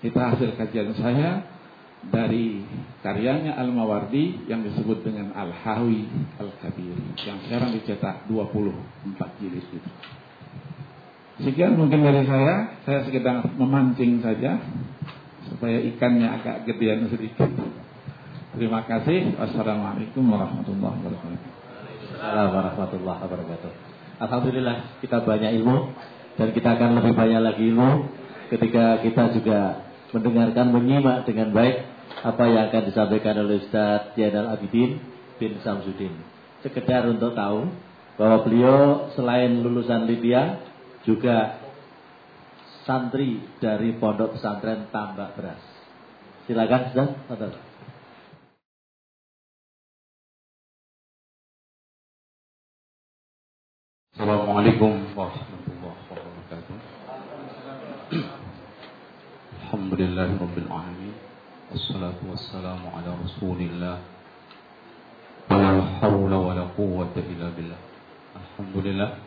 [0.05, 1.57] kita hasil kajian saya
[2.07, 2.63] dari
[3.03, 6.07] karyanya Al-Mawardi yang disebut dengan Al-Hawi
[6.39, 9.91] Al-Kabir yang sekarang dicetak 24 jilid itu.
[11.37, 14.57] Sekian mungkin dari saya, saya sekedar memancing saja
[15.53, 17.51] supaya ikannya agak gedean sedikit.
[18.57, 19.37] Terima kasih.
[19.37, 21.51] Wassalamualaikum warahmatullahi wabarakatuh.
[22.17, 23.96] Assalamualaikum warahmatullahi wabarakatuh.
[24.17, 25.93] Alhamdulillah kita banyak ilmu
[26.41, 27.91] dan kita akan lebih banyak lagi ilmu
[28.49, 29.61] ketika kita juga
[30.17, 31.85] mendengarkan, menyimak dengan baik
[32.25, 35.03] apa yang akan disampaikan oleh Ustaz Zainal Abidin
[35.37, 36.17] bin Samsudin.
[36.65, 37.69] Sekedar untuk tahu
[38.17, 40.65] bahwa beliau selain lulusan Libya
[41.05, 41.61] juga
[42.89, 45.61] santri dari Pondok Pesantren Tambak Beras.
[46.49, 47.76] Silakan Ustaz.
[54.17, 56.77] Assalamualaikum warahmatullahi wabarakatuh.
[59.61, 61.13] Alhamdulillah rabbil alamin.
[61.69, 64.01] Wassalatu wassalamu ala Rasulillah.
[65.53, 67.77] Wala haula wala quwwata illa billah.
[68.41, 69.21] Alhamdulillah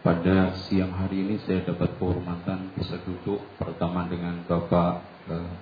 [0.00, 5.52] pada siang hari ini saya dapat kehormatan bisa duduk pertama dengan Bapak eh,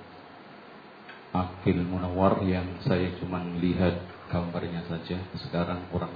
[1.34, 3.98] Akil Munawar yang saya cuma lihat
[4.30, 6.14] gambarnya saja sekarang kurang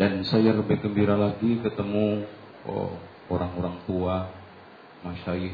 [0.00, 2.24] dan saya lebih gembira lagi ketemu
[2.64, 2.96] oh,
[3.28, 4.32] orang-orang tua
[5.04, 5.52] masyayikh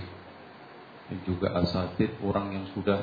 [1.10, 3.02] dan juga asatid orang yang sudah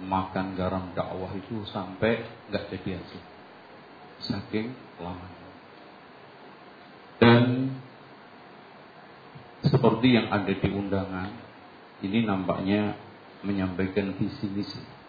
[0.00, 3.22] makan garam dakwah itu sampai nggak jadi hasil.
[4.24, 5.28] Saking lama
[7.20, 7.76] dan
[9.60, 11.30] seperti yang ada di undangan
[12.00, 12.96] ini nampaknya
[13.44, 15.01] menyampaikan visi misi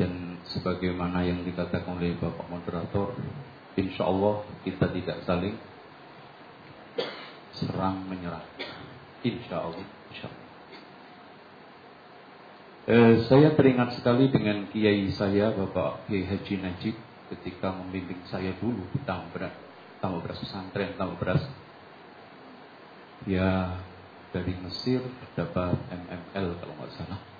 [0.00, 3.12] dan sebagaimana yang dikatakan oleh Bapak Moderator
[3.76, 5.56] Insya Allah kita tidak saling
[7.56, 8.44] serang menyerang
[9.22, 9.86] Insya Allah.
[10.10, 10.42] Insya Allah.
[12.82, 16.98] Eh, saya teringat sekali dengan kiai saya, Bapak Kiai Haji Najib,
[17.30, 19.54] ketika membimbing saya dulu di Tambak
[20.02, 21.42] Beras Pesantren, Tambak Beras.
[23.22, 23.78] Ya,
[24.34, 24.98] dari Mesir
[25.38, 27.31] dapat MML kalau nggak salah.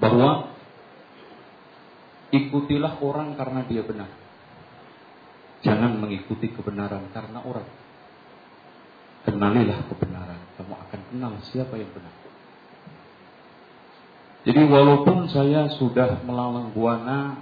[0.00, 0.50] Bahwa
[2.32, 4.10] ikutilah orang karena dia benar.
[5.60, 7.68] Jangan mengikuti kebenaran karena orang.
[9.28, 10.40] Kenalilah kebenaran.
[10.56, 12.14] Kamu akan kenal siapa yang benar.
[14.40, 17.36] Jadi walaupun saya sudah melalang buana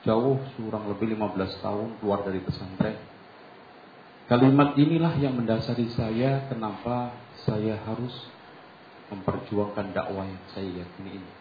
[0.00, 2.96] jauh kurang lebih 15 tahun keluar dari pesantren.
[4.28, 7.12] Kalimat inilah yang mendasari saya kenapa
[7.44, 8.12] saya harus
[9.12, 11.37] memperjuangkan dakwah yang saya yakini ini.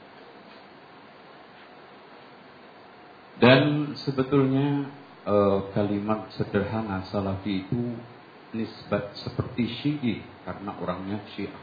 [3.38, 4.90] Dan sebetulnya
[5.26, 7.82] eh, kalimat sederhana salafi itu
[8.56, 10.16] nisbat seperti Syi'i
[10.48, 11.62] karena orangnya Syiah.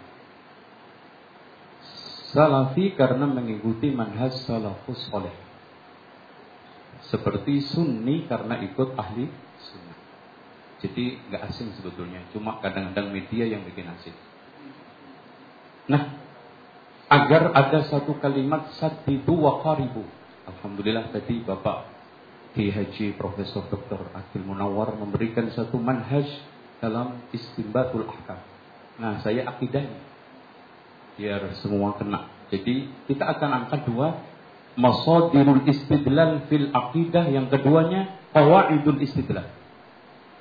[2.34, 5.34] Salafi karena mengikuti manhaj salafus soleh.
[7.06, 9.98] Seperti Sunni karena ikut ahli sunnah.
[10.82, 14.16] Jadi nggak asing sebetulnya, cuma kadang-kadang media yang bikin asing.
[15.86, 16.16] Nah,
[17.06, 20.02] agar ada satu kalimat sadidu wa qaribu.
[20.44, 21.88] Alhamdulillah tadi Bapak
[22.54, 22.70] Ki
[23.18, 24.12] Profesor Dr.
[24.14, 26.28] Akil Munawar memberikan satu manhaj
[26.78, 28.38] dalam istimbatul ahkam.
[29.00, 29.98] Nah, saya akidahnya.
[31.18, 32.30] Biar semua kena.
[32.52, 34.22] Jadi kita akan angkat dua
[34.78, 39.50] masadirul istidlal fil aqidah yang keduanya qawaidul istidlal.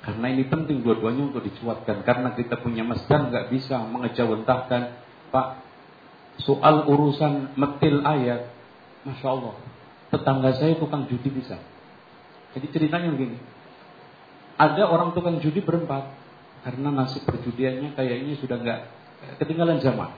[0.04, 5.00] Karena ini penting dua-duanya untuk dicuatkan karena kita punya masdar nggak bisa mengejawantahkan
[5.32, 5.48] Pak
[6.44, 8.52] soal urusan metil ayat
[9.08, 9.54] Masya Allah
[10.14, 11.58] tetangga saya tukang judi bisa
[12.54, 13.38] jadi ceritanya begini
[14.54, 16.14] ada orang tukang judi berempat
[16.62, 18.80] karena nasib perjudiannya kayaknya sudah nggak
[19.42, 20.14] ketinggalan zaman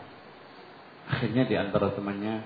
[1.08, 2.44] akhirnya di antara temannya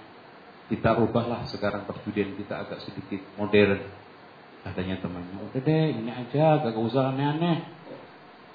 [0.71, 3.83] kita ubahlah sekarang perjudian kita agak sedikit modern
[4.61, 7.65] Katanya temannya, udah deh ini aja, gak usah aneh-aneh.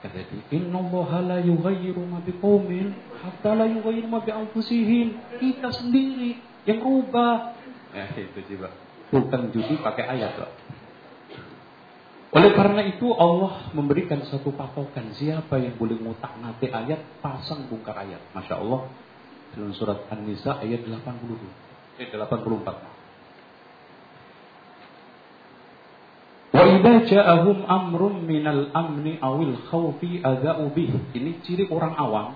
[0.05, 2.93] Kata dia, Inna yughayyiru ma biqaumin
[3.25, 5.41] hatta la yughayyiru ma bi'anfusihim.
[5.41, 6.37] Kita sendiri
[6.69, 7.57] yang rubah.
[7.89, 8.69] Ya itu coba.
[9.13, 10.51] Bukan judi pakai ayat loh.
[12.35, 17.95] Oleh karena itu Allah memberikan satu patokan siapa yang boleh ngutak nanti ayat pasang bungkar
[17.95, 18.19] ayat.
[18.35, 18.91] Masya Allah
[19.55, 22.03] dalam surat An-Nisa ayat 82.
[22.03, 22.95] Eh 84.
[26.51, 30.91] Wa idza ja'ahum amrun minal amni awil khawfi adza'u bih.
[31.15, 32.35] Ini ciri orang awam.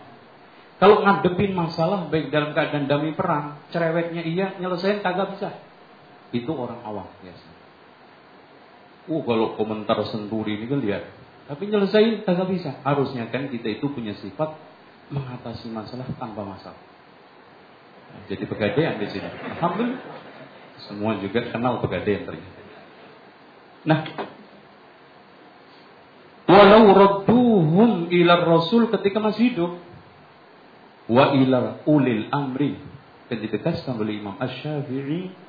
[0.79, 5.59] Kalau ngadepin masalah baik dalam keadaan damai perang, cerewetnya iya, nyelesain kagak bisa.
[6.29, 7.47] Itu orang awam biasa.
[9.09, 11.03] Uh, kalau komentar senduri ini kan lihat.
[11.49, 12.77] Tapi nyelesain kagak bisa.
[12.85, 14.53] Harusnya kan kita itu punya sifat
[15.09, 16.77] mengatasi masalah tanpa masalah.
[18.13, 19.29] Nah, jadi pegadaian di sini.
[19.57, 20.01] Alhamdulillah.
[20.85, 22.61] Semua juga kenal pegadaian ternyata.
[23.89, 23.99] Nah,
[26.45, 29.71] walau radduhum ila rasul ketika masih hidup
[31.09, 32.77] wa ila ulil amri
[33.29, 35.48] ditegaskan oleh Imam Asy-Syafi'i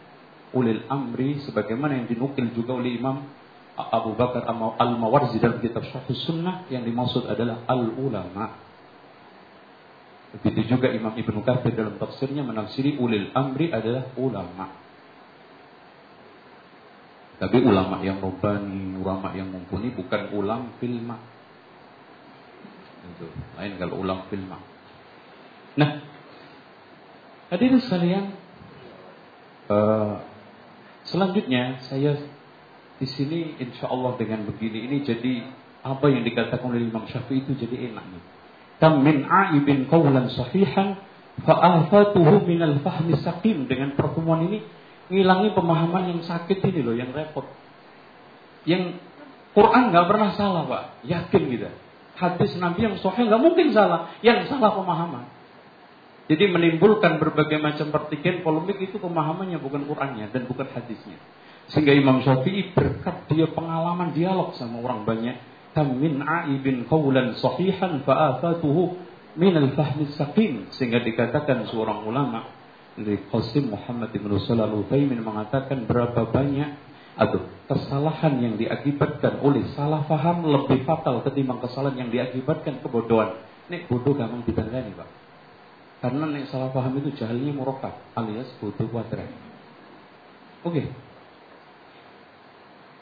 [0.51, 3.23] ulil amri sebagaimana yang dinukil juga oleh Imam
[3.79, 8.69] Abu Bakar Al-Mawarzi dalam kitab Syarh Sunnah yang dimaksud adalah al-ulama.
[10.31, 14.67] Begitu juga Imam Ibnu Katsir dalam tafsirnya menafsiri ulil amri adalah ulama.
[17.41, 21.17] Tapi ulama yang robani, ulama yang mumpuni bukan ulang filma.
[23.01, 23.27] Itu
[23.57, 24.61] lain kalau ulang filma.
[25.81, 26.05] Nah,
[27.49, 28.37] hadirin sekalian,
[29.73, 30.30] uh,
[31.11, 32.17] selanjutnya saya
[32.97, 35.45] di sini insya Allah dengan begini ini jadi
[35.81, 38.23] apa yang dikatakan oleh Imam Syafi'i itu jadi enak nih.
[38.81, 41.01] Kam min aibin qawlan sahihan
[41.45, 44.65] fa'afatuhu minal fahmi saqim dengan pertemuan ini
[45.09, 47.49] ngilangi pemahaman yang sakit ini loh, yang repot.
[48.69, 49.01] Yang
[49.57, 51.69] Quran nggak pernah salah pak, yakin gitu.
[52.21, 55.25] Hadis Nabi yang sahih nggak mungkin salah, yang salah pemahaman.
[56.31, 61.19] Jadi menimbulkan berbagai macam pertikaian polemik itu pemahamannya bukan Qurannya dan bukan hadisnya.
[61.75, 65.43] Sehingga Imam Syafi'i berkat dia pengalaman dialog sama orang banyak.
[65.75, 67.99] Kamin aibin qawlan sahihan
[69.35, 70.71] min al-fahmi saqim.
[70.71, 72.47] Sehingga dikatakan seorang ulama
[72.95, 76.71] dari Qasim Muhammad bin Salah al mengatakan berapa banyak
[77.19, 83.35] atau kesalahan yang diakibatkan oleh salah faham lebih fatal ketimbang kesalahan yang diakibatkan kebodohan.
[83.67, 85.20] Nek bodoh gampang ditandani, Pak.
[86.01, 89.29] Karena nek salah faham itu jahilnya murokat alias bodoh kuadrat.
[90.65, 90.73] Oke.
[90.73, 90.87] Okay.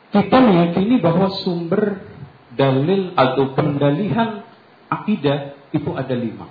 [0.09, 2.03] Kita meyakini bahwa sumber
[2.59, 4.43] dalil atau pendalihan
[4.91, 6.51] akidah itu ada lima.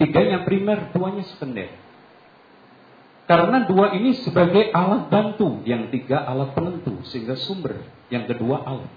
[0.00, 1.72] Tiganya primer, duanya sekunder.
[3.26, 7.82] Karena dua ini sebagai alat bantu, yang tiga alat penentu, sehingga sumber.
[8.06, 8.92] Yang kedua alat.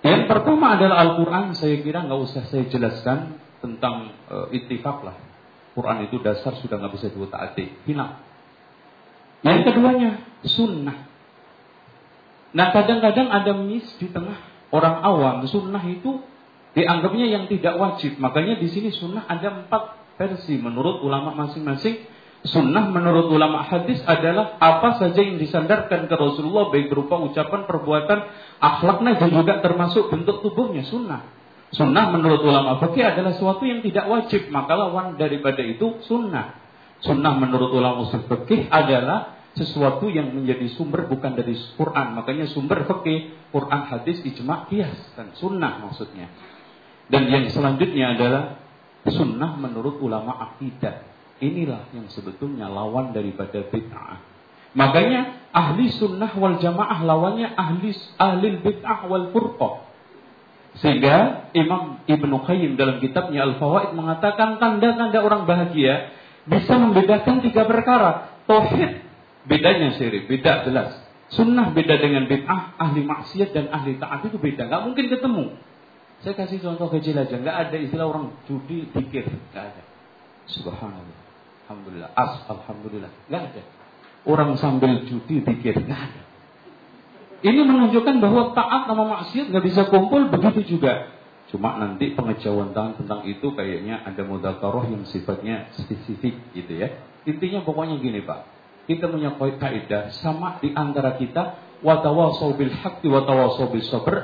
[0.00, 5.16] Yang pertama adalah Al-Quran, saya kira nggak usah saya jelaskan tentang uh, ittifaq lah.
[5.76, 7.52] Quran itu dasar sudah nggak bisa diutak
[7.84, 8.20] Hina.
[9.44, 10.10] Yang keduanya
[10.48, 11.04] sunnah.
[12.56, 14.40] Nah kadang-kadang ada miss di tengah
[14.72, 15.44] orang awam.
[15.44, 16.24] Sunnah itu
[16.72, 18.16] dianggapnya yang tidak wajib.
[18.16, 24.54] Makanya di sini sunnah ada empat versi menurut ulama masing-masing Sunnah menurut ulama hadis adalah
[24.62, 28.18] apa saja yang disandarkan ke Rasulullah baik berupa ucapan, perbuatan,
[28.62, 31.26] akhlaknya dan juga termasuk bentuk tubuhnya sunnah.
[31.74, 36.62] Sunnah menurut ulama fikih adalah sesuatu yang tidak wajib, maka lawan daripada itu sunnah.
[37.02, 42.16] Sunnah menurut ulama usul fikih adalah sesuatu yang menjadi sumber bukan dari Quran.
[42.16, 46.28] Makanya sumber fikih, Quran, hadis, ijma, kias dan sunnah maksudnya.
[47.08, 48.42] Dan yang selanjutnya adalah
[49.08, 51.02] sunnah menurut ulama akidah.
[51.40, 54.20] Inilah yang sebetulnya lawan daripada bid'ah.
[54.76, 59.85] Makanya ahli sunnah wal jamaah lawannya ahli ahli bid'ah wal furqah.
[60.84, 66.12] Sehingga Imam Ibnu Qayyim dalam kitabnya Al-Fawaid mengatakan tanda-tanda orang bahagia
[66.44, 68.36] bisa membedakan tiga perkara.
[68.44, 69.02] Tauhid
[69.48, 71.00] bedanya syirik, beda jelas.
[71.32, 74.70] Sunnah beda dengan bid'ah, ahli maksiat dan ahli taat itu beda.
[74.70, 75.58] Gak mungkin ketemu.
[76.22, 77.34] Saya kasih contoh kecil aja.
[77.34, 79.26] Gak ada istilah orang judi, pikir.
[79.50, 79.82] Gak ada.
[80.46, 81.18] Subhanallah.
[81.66, 82.10] Alhamdulillah.
[82.14, 83.10] As, Alhamdulillah.
[83.26, 83.62] Gak ada.
[84.22, 85.74] Orang sambil judi, pikir.
[85.82, 86.22] Gak ada.
[87.46, 91.14] Ini menunjukkan bahwa taat sama maksiat gak bisa kumpul, begitu juga.
[91.46, 96.98] Cuma nanti pengejauhan tentang itu kayaknya ada mudakaroh yang sifatnya spesifik gitu ya.
[97.22, 103.74] Intinya pokoknya gini Pak kita punya kaidah sama di antara kita watawasau bil haqqi watawasau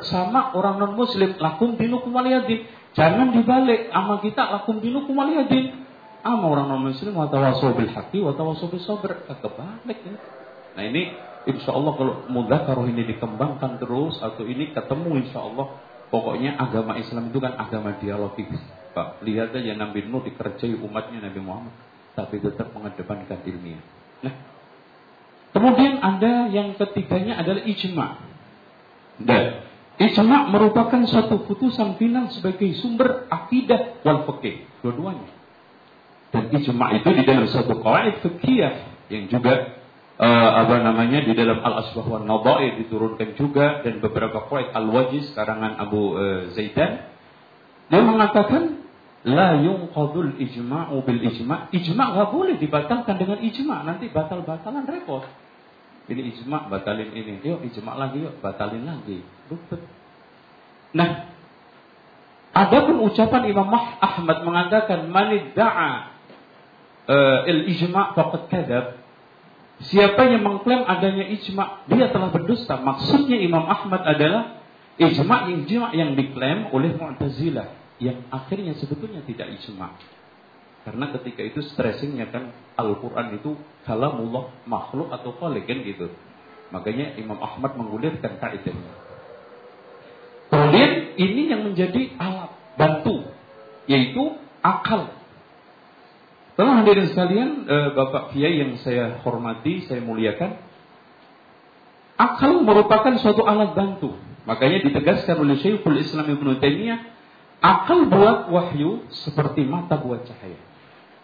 [0.06, 2.64] sama orang non muslim lakum dinukum waliyadin.
[2.94, 5.82] Jangan dibalik ama kita lakum dinukum waliyadin.
[6.22, 9.26] Ama orang non muslim watawasau bil haqqi watawasau bis sabr.
[9.26, 10.14] Kebalik ya.
[10.78, 11.10] Nah ini
[11.48, 15.78] insya Allah kalau mudakaroh ini dikembangkan terus atau ini ketemu insya Allah
[16.12, 18.52] pokoknya agama Islam itu kan agama dialogis.
[18.92, 21.74] Pak, lihat aja Nabi Nuh dikerjai umatnya Nabi Muhammad
[22.12, 23.80] tapi tetap mengedepankan ilmiah.
[24.20, 24.34] Nah,
[25.52, 28.08] Kemudian ada yang ketiganya adalah ijma.
[29.20, 29.68] Dan
[30.00, 35.28] ijma merupakan satu putusan final sebagai sumber akidah wal fikih, dua-duanya.
[36.32, 38.64] Dan ijma itu di dalam satu qawaid fikih
[39.12, 39.81] yang juga
[40.18, 44.86] uh, apa namanya di dalam Al Asbah wan Nadai diturunkan juga dan beberapa qawaid Al
[44.90, 47.08] Wajiz karangan Abu uh, Zaidan.
[47.88, 48.82] Dia mengatakan
[49.22, 55.24] la yunqadul ijma'u bil ijma' ijma' nggak boleh dibatalkan dengan ijma' nanti batal-batalan repot.
[56.10, 59.22] Ini ijma batalin ini yuk ijma lagi yuk batalin lagi.
[59.46, 59.82] Ribet.
[60.98, 61.30] Nah
[62.50, 63.70] adapun ucapan Imam
[64.02, 65.90] Ahmad mengatakan manidda'a
[67.06, 69.01] uh, il ijma faqad kadzab
[69.82, 72.78] Siapa yang mengklaim adanya ijma, dia telah berdusta.
[72.78, 74.62] Maksudnya Imam Ahmad adalah
[75.00, 79.94] ijma yang ijma yang diklaim oleh Mu'tazilah yang akhirnya sebetulnya tidak ijma.
[80.82, 83.54] Karena ketika itu stressingnya kan Al-Quran itu
[83.86, 86.10] kalamullah makhluk atau khalik kan gitu.
[86.74, 88.92] Makanya Imam Ahmad menggulirkan kaidahnya.
[90.50, 93.30] Kemudian ini yang menjadi alat bantu
[93.86, 95.21] yaitu akal.
[96.52, 100.60] Telah hadirin sekalian, eh, Bapak Kiai yang saya hormati, saya muliakan,
[102.20, 104.12] akal merupakan suatu alat bantu.
[104.44, 107.00] Makanya ditegaskan oleh Syekhul Islam Ibnu Taimiyah,
[107.64, 110.60] akal buat wahyu seperti mata buat cahaya.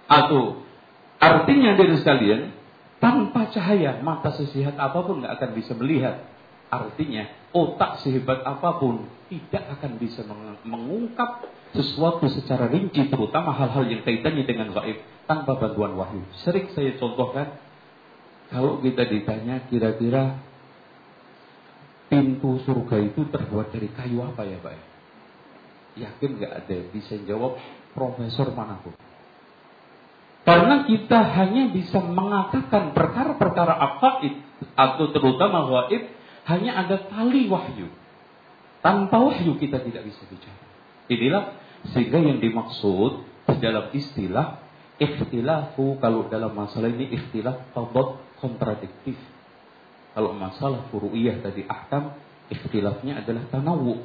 [0.08, 0.64] Atau
[1.20, 2.56] artinya dari sekalian,
[3.02, 6.24] tanpa cahaya mata sesihat apa pun nggak akan bisa melihat.
[6.68, 10.20] Artinya otak sehebat apa pun tidak akan bisa
[10.64, 16.24] mengungkap sesuatu secara rinci terutama hal-hal yang kaitannya dengan gaib tanpa bantuan wahyu.
[16.40, 17.60] Sering saya contohkan
[18.48, 20.40] kalau kita ditanya kira-kira
[22.08, 24.72] pintu surga itu terbuat dari kayu apa ya Pak?
[25.98, 27.60] Yakin nggak ada yang bisa jawab
[27.92, 28.96] profesor mana pun.
[30.48, 34.40] Karena kita hanya bisa mengatakan perkara-perkara akaid
[34.72, 36.08] atau terutama gaib
[36.48, 37.92] hanya ada tali wahyu.
[38.80, 40.67] Tanpa wahyu kita tidak bisa bicara.
[41.08, 41.56] Inilah
[41.92, 43.24] sehingga yang dimaksud
[43.58, 44.60] dalam istilah
[45.00, 49.16] ikhtilafu kalau dalam masalah ini ikhtilaf tabat kontradiktif.
[50.12, 52.12] Kalau masalah furu'iyah tadi ahkam
[52.52, 54.04] ikhtilafnya adalah tanawu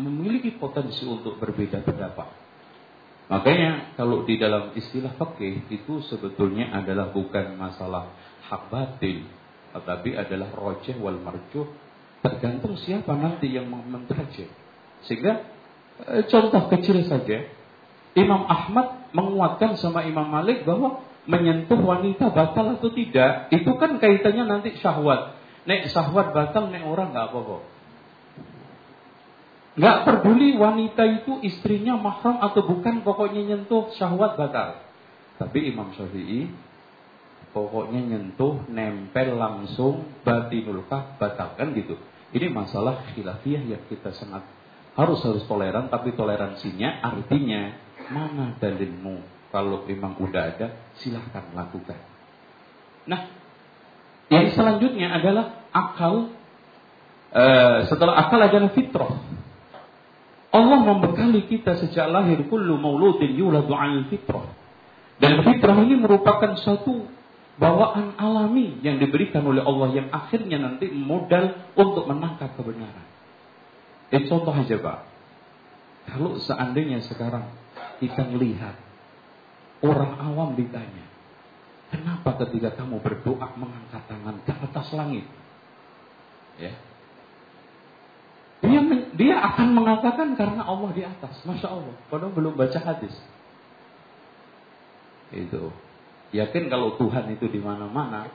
[0.00, 2.28] memiliki potensi untuk berbeda pendapat.
[3.28, 8.12] Makanya kalau di dalam istilah fakih itu sebetulnya adalah bukan masalah
[8.48, 9.24] hak batil,
[9.72, 11.68] tetapi adalah rojeh wal marjuh.
[12.22, 14.46] Tergantung siapa nanti yang menterjeh.
[15.08, 15.51] Sehingga
[16.00, 17.48] contoh kecil saja,
[18.12, 24.44] Imam Ahmad menguatkan sama Imam Malik bahwa menyentuh wanita batal atau tidak, itu kan kaitannya
[24.48, 25.38] nanti syahwat.
[25.64, 27.58] Nek syahwat batal, nek orang nggak apa-apa.
[29.72, 34.84] Gak peduli wanita itu istrinya mahram atau bukan, pokoknya nyentuh syahwat batal.
[35.40, 36.52] Tapi Imam Syafi'i
[37.56, 41.96] pokoknya nyentuh, nempel langsung batinul kah batalkan gitu.
[42.32, 44.44] Ini masalah khilafiyah yang kita sangat
[44.92, 47.76] harus harus toleran, tapi toleransinya artinya
[48.12, 49.24] mana dalilmu?
[49.52, 50.66] Kalau memang udah ada,
[50.96, 52.00] silahkan lakukan.
[53.04, 53.28] Nah,
[54.32, 56.32] yang selanjutnya adalah akal.
[57.32, 59.12] Uh, setelah akal adalah fitrah.
[60.52, 64.52] Allah membekali kita sejak lahir kullu mauludin yuladu 'alal fitrah.
[65.20, 67.08] Dan fitrah ini merupakan satu
[67.60, 73.06] bawaan alami yang diberikan oleh Allah yang akhirnya nanti modal untuk menangkap kebenaran.
[74.12, 74.98] Eh contoh aja Pak.
[76.12, 77.48] Kalau seandainya sekarang
[77.96, 78.76] kita melihat
[79.80, 81.06] orang awam ditanya,
[81.88, 85.24] kenapa ketika kamu berdoa mengangkat tangan ke atas langit?
[86.60, 86.76] Ya,
[88.62, 88.80] dia
[89.16, 91.96] dia akan mengatakan karena Allah di atas, masya Allah.
[92.06, 93.14] Padahal belum baca hadis.
[95.34, 95.72] Itu.
[96.32, 98.28] Yakin kalau Tuhan itu di mana-mana?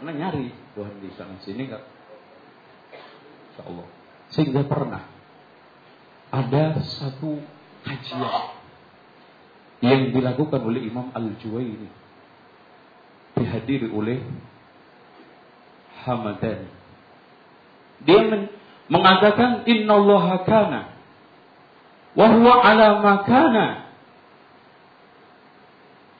[0.00, 1.84] Karena nyari Tuhan di sana sini enggak?
[3.52, 3.86] Insya Allah.
[4.32, 5.04] Sehingga pernah
[6.32, 7.36] ada satu
[7.84, 8.56] kajian
[9.84, 11.92] yang dilakukan oleh Imam Al-Juwaini
[13.36, 14.24] dihadiri oleh
[16.00, 16.72] Hamadani.
[18.00, 18.48] Dia men
[18.88, 20.80] mengatakan innallaha kana
[22.16, 23.92] wa huwa ala makana.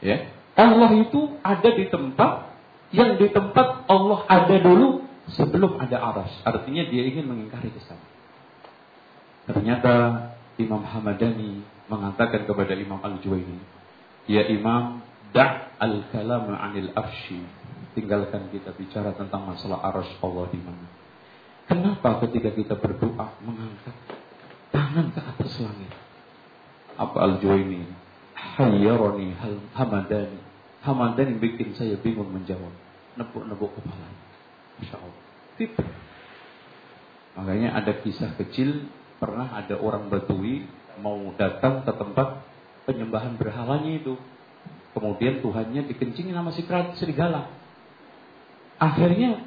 [0.04, 2.49] Ya, Allah itu ada di tempat
[2.90, 6.32] yang di tempat Allah ada dulu sebelum ada aras.
[6.42, 8.02] Artinya dia ingin mengingkari ke sana.
[9.46, 9.94] Ternyata
[10.58, 13.58] Imam Hamadani mengatakan kepada Imam Al-Juwaini,
[14.30, 15.02] "Ya Imam,
[15.34, 17.42] da' al-kalam 'anil arsy."
[17.94, 20.86] Tinggalkan kita bicara tentang masalah arasy Allah di mana.
[21.66, 23.94] Kenapa ketika kita berdoa mengangkat
[24.74, 25.90] tangan ke atas langit?
[26.98, 27.86] Apa Al-Juwaini?
[28.34, 29.34] Hayyarani
[29.74, 30.49] Hamadani.
[30.80, 32.72] Hamadani bikin saya bingung menjawab.
[33.20, 34.08] Nepuk-nepuk kepala.
[34.80, 35.22] Insya Allah.
[35.60, 35.92] Fitrah.
[37.36, 38.88] Makanya ada kisah kecil
[39.20, 40.64] pernah ada orang Badui
[41.04, 42.42] mau datang ke tempat
[42.88, 44.16] penyembahan berhalanya itu.
[44.90, 46.66] Kemudian Tuhannya dikencingin sama si
[46.98, 47.46] serigala.
[48.80, 49.44] Akhirnya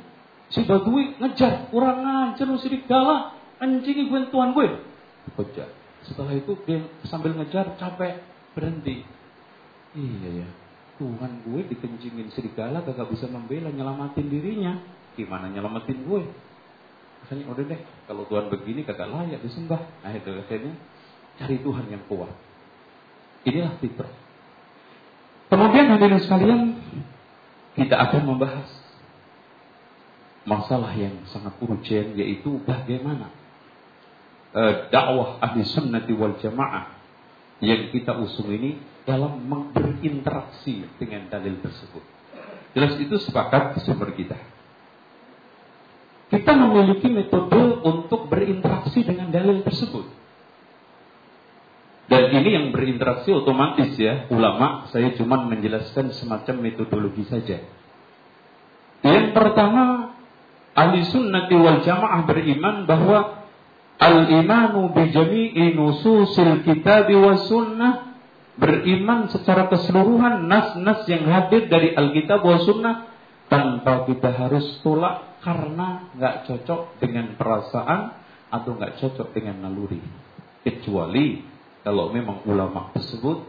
[0.54, 4.68] si Badui ngejar, kurang ajar lu serigala, kencingin gue Tuhan gue.
[5.34, 5.70] Dikejar.
[6.08, 8.24] Setelah itu dia sambil ngejar capek
[8.56, 9.04] berhenti.
[9.94, 10.48] Iya ya,
[11.04, 14.80] Tuhan gue dikencingin serigala gak bisa membela nyelamatin dirinya.
[15.20, 16.24] Gimana nyelamatin gue?
[17.28, 19.84] Akhirnya udah deh, kalau Tuhan begini kagak layak disembah.
[20.00, 20.76] Nah itu akhirnya
[21.38, 22.34] Cari Tuhan yang kuat.
[23.44, 24.14] Inilah fitrah.
[25.50, 26.62] Kemudian hadirin sekalian,
[27.78, 28.70] kita akan membahas
[30.46, 33.32] masalah yang sangat urgent yaitu bagaimana
[34.52, 36.93] uh, dakwah ahli sunnati wal jamaah
[37.60, 39.44] yang kita usung ini dalam
[39.76, 42.04] berinteraksi dengan dalil tersebut.
[42.74, 44.40] Jelas itu sepakat sumber kita.
[46.34, 50.10] Kita memiliki metode untuk berinteraksi dengan dalil tersebut.
[52.10, 57.62] Dan ini yang berinteraksi otomatis ya, ulama saya cuma menjelaskan semacam metodologi saja.
[59.06, 60.16] Yang pertama,
[60.74, 63.43] ahli sunnati wal jamaah beriman bahwa
[64.00, 67.94] al-imanu bi jami'i nususil kitab wa sunnah
[68.58, 72.96] beriman secara keseluruhan nas-nas yang hadir dari Alkitab wa sunnah
[73.50, 78.18] tanpa kita harus tolak karena nggak cocok dengan perasaan
[78.54, 80.02] atau nggak cocok dengan naluri
[80.64, 81.44] kecuali
[81.84, 83.44] kalau memang ulama tersebut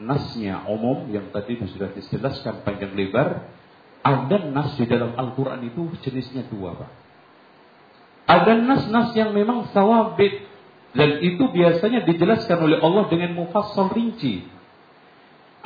[0.00, 3.52] nasnya umum yang tadi sudah dijelaskan panjang lebar,
[4.00, 6.90] ada nas di dalam Al-Quran itu jenisnya dua Pak.
[8.30, 10.46] Ada nas-nas yang memang sawabit
[10.94, 14.46] dan itu biasanya dijelaskan oleh Allah dengan mufassal rinci.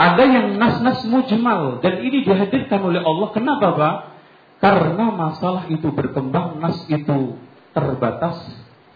[0.01, 3.29] Ada yang nas-nas mujmal dan ini dihadirkan oleh Allah.
[3.37, 3.97] Kenapa Pak?
[4.65, 7.37] Karena masalah itu berkembang, nas itu
[7.77, 8.41] terbatas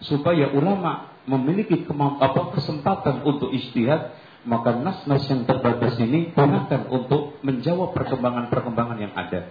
[0.01, 4.17] supaya ulama memiliki kemampuan kesempatan untuk istihad,
[4.49, 9.45] maka nas-nas yang terbatas ini gunakan untuk menjawab perkembangan-perkembangan yang ada.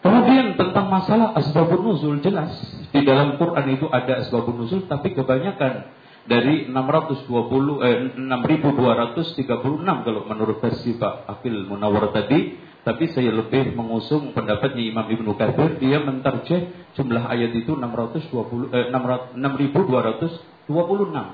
[0.00, 2.50] Kemudian tentang masalah asbabun nuzul jelas.
[2.90, 5.94] Di dalam Quran itu ada asbabun nuzul tapi kebanyakan
[6.26, 12.66] dari 620 eh, 6236 kalau menurut versi Pak Akil Munawar tadi.
[12.78, 18.88] Tapi saya lebih mengusung pendapatnya Imam Ibnu Katsir, dia menterjeh jumlah ayat itu 620 eh,
[18.88, 20.72] 6226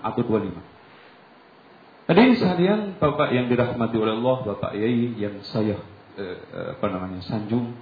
[0.03, 0.75] atau 25.
[2.05, 5.79] Hadirin sekalian, Bapak yang dirahmati oleh Allah, Bapak Yai yang saya
[6.21, 7.73] eh, eh, apa namanya sanjung,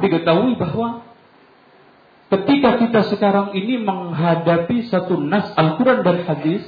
[0.00, 1.06] diketahui bahwa
[2.32, 6.64] ketika kita sekarang ini menghadapi satu nas Al-Quran dan hadis,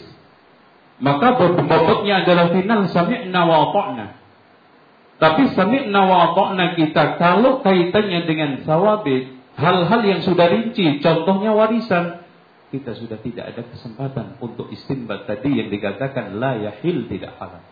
[0.99, 3.71] maka bobotnya adalah final sami'na wa.
[5.19, 12.23] Tapi sami'na wa kita kalau kaitannya dengan sawabit, hal-hal yang sudah rinci, contohnya warisan,
[12.69, 17.65] kita sudah tidak ada kesempatan untuk istinbat tadi yang dikatakan la yahil tidak halal.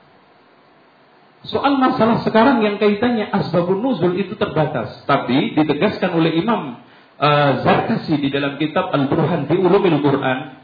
[1.46, 6.82] Soal masalah sekarang yang kaitannya asbabun nuzul itu terbatas, tapi ditegaskan oleh Imam
[7.22, 10.58] uh, Zarkasi di dalam kitab Al-Burhan di Ulumil Quran,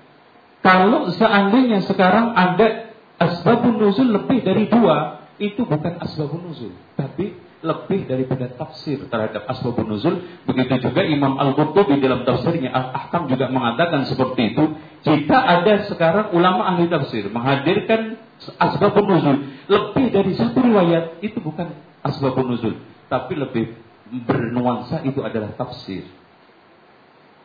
[0.62, 8.10] kalau seandainya sekarang ada asbabun nuzul lebih dari dua, itu bukan asbabun nuzul, tapi lebih
[8.10, 10.18] daripada tafsir terhadap asbabun nuzul.
[10.50, 14.64] Begitu juga Imam Al-Qurtubi dalam tafsirnya Al-Ahkam juga mengatakan seperti itu.
[15.02, 18.22] Jika ada sekarang ulama ahli tafsir menghadirkan
[18.58, 19.36] asbabun nuzul
[19.66, 21.74] lebih dari satu riwayat, itu bukan
[22.06, 22.78] asbabun nuzul,
[23.10, 23.74] tapi lebih
[24.12, 26.06] bernuansa itu adalah tafsir.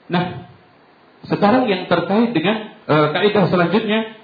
[0.05, 0.53] Nah,
[1.25, 4.15] sekarang yang terkait dengan uh, kaidah selanjutnya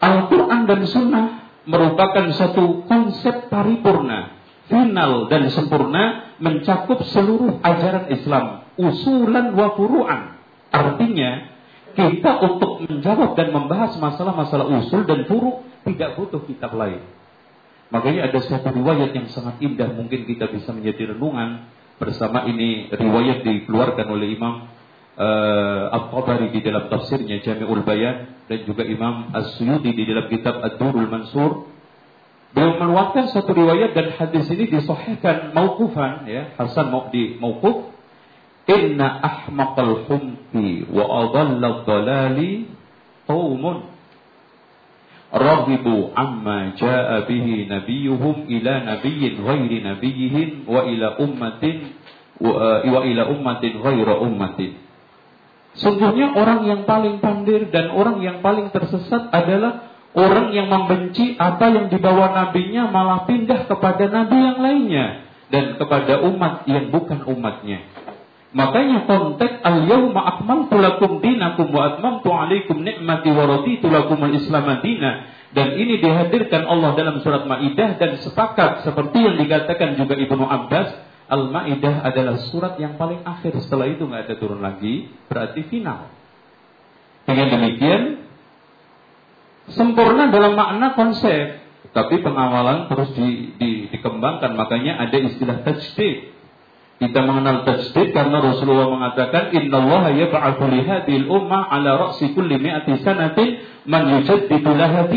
[0.00, 1.26] Al-Quran dan Sunnah
[1.68, 4.40] merupakan satu konsep paripurna,
[4.72, 10.40] final dan sempurna mencakup seluruh ajaran Islam, usulan wa furu'an.
[10.74, 11.53] Artinya,
[11.94, 17.02] kita untuk menjawab dan membahas masalah-masalah usul dan furu tidak butuh kitab lain.
[17.94, 23.46] Makanya ada satu riwayat yang sangat indah mungkin kita bisa menjadi renungan bersama ini riwayat
[23.46, 24.66] dikeluarkan oleh Imam
[25.14, 31.06] uh, Al-Tabari di dalam tafsirnya Jami'ul Bayan dan juga Imam As-Suyuti di dalam kitab Ad-Durul
[31.06, 31.74] Mansur
[32.54, 37.90] Beliau meluatkan satu riwayat dan hadis ini disahihkan mauqufan ya, Hasan mau di mauquf.
[38.64, 42.64] Inna ahmaqal humki wa adalla dhalali
[43.28, 43.92] qaumun
[45.34, 51.92] raghibu amma jaa bihi nabiyuhum ila nabiyyin ghairi nabiyihim wa ila ummatin
[52.40, 54.80] wa, wa ila ummatin ghaira ummatin.
[55.74, 61.74] Sungguhnya orang yang paling pandir dan orang yang paling tersesat adalah Orang yang membenci apa
[61.74, 65.06] yang dibawa nabinya malah pindah kepada nabi yang lainnya
[65.50, 67.82] dan kepada umat yang bukan umatnya.
[68.54, 75.26] Makanya konteks al-yauma akmaltu lakum dinakum wa atmamtu alaikum ni'mati wa raditu lakum al-islam dina.
[75.50, 81.02] Dan ini dihadirkan Allah dalam surat Maidah dan sepakat seperti yang dikatakan juga Ibnu Abbas,
[81.24, 86.10] Al-Maidah adalah surat yang paling akhir setelah itu nggak ada turun lagi, berarti final.
[87.24, 88.02] Dengan demikian
[89.72, 94.58] sempurna dalam makna konsep, tapi pengawalan terus di, di, dikembangkan.
[94.58, 96.33] Makanya ada istilah tajdid.
[97.04, 102.56] Kita mengenal tajdid karena Rasulullah mengatakan Inna Allah yab'athu li hadhil ummah ala ra'si kulli
[102.56, 105.12] mi'ati sanatin man yujaddidu laha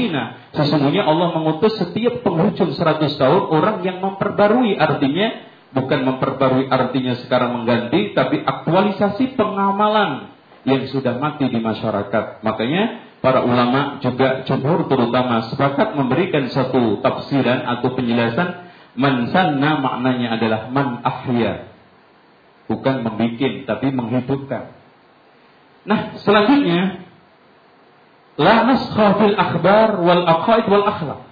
[0.52, 4.76] Sesungguhnya Allah mengutus setiap penghujung 100 tahun orang yang memperbarui.
[4.76, 10.36] Artinya bukan memperbarui artinya sekarang mengganti tapi aktualisasi pengamalan
[10.68, 12.44] yang sudah mati di masyarakat.
[12.44, 18.68] Makanya para ulama juga jumhur terutama sepakat memberikan satu tafsiran atau penjelasan
[19.00, 21.77] man sanna maknanya adalah man ahya
[22.68, 24.76] bukan membikin tapi menghidupkan.
[25.88, 27.08] Nah selanjutnya
[28.38, 31.28] la naskha fil akhbar wal aqaid wal akhlaq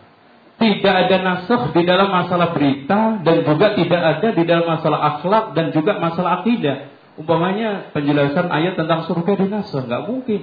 [0.56, 5.52] tidak ada nasakh di dalam masalah berita dan juga tidak ada di dalam masalah akhlak
[5.52, 6.96] dan juga masalah akidah.
[7.20, 10.42] Umpamanya penjelasan ayat tentang surga dinasakh nggak mungkin.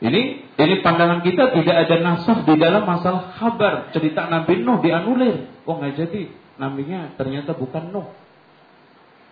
[0.00, 0.22] Ini
[0.58, 5.46] ini pandangan kita tidak ada nasab di dalam masalah kabar cerita Nabi Nuh dianulir.
[5.68, 6.22] Oh nggak jadi,
[6.58, 8.10] nabinya ternyata bukan Nuh.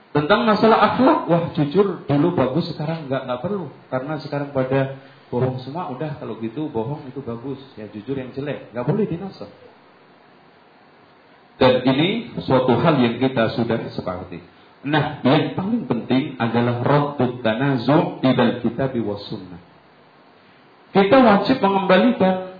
[0.08, 4.98] Tentang masalah akhlak, wah jujur dulu bagus sekarang nggak nggak perlu karena sekarang pada
[5.28, 9.50] bohong semua udah kalau gitu bohong itu bagus ya jujur yang jelek nggak boleh dinasab.
[11.58, 14.38] Dan ini suatu hal yang kita sudah sepakati.
[14.86, 19.58] Nah, yang paling penting adalah raddut tanazu' ibal kitab was sunnah
[20.92, 22.56] kita wajib mengembalikan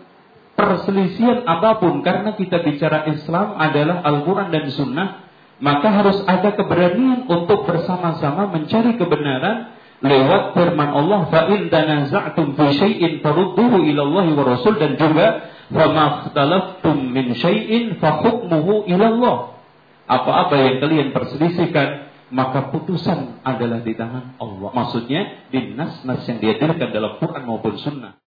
[0.53, 5.09] perselisihan apa pun karena kita bicara Islam adalah Al-Quran dan Sunnah
[5.59, 11.27] maka harus ada keberanian untuk bersama-sama mencari kebenaran lewat firman Allah.
[11.27, 14.79] Fa in tanaza'tum fi syai'in farudduhu ila Allah wa Rasul.
[14.79, 19.39] Dan juga fa makhtalaftum min syai'in fa hukmuhu ila Allah.
[20.09, 24.71] Apa-apa yang kalian perselisihkan maka putusan adalah di tangan Allah.
[24.71, 28.15] Maksudnya di nas-nas yang dihadirkan dalam Quran maupun sunnah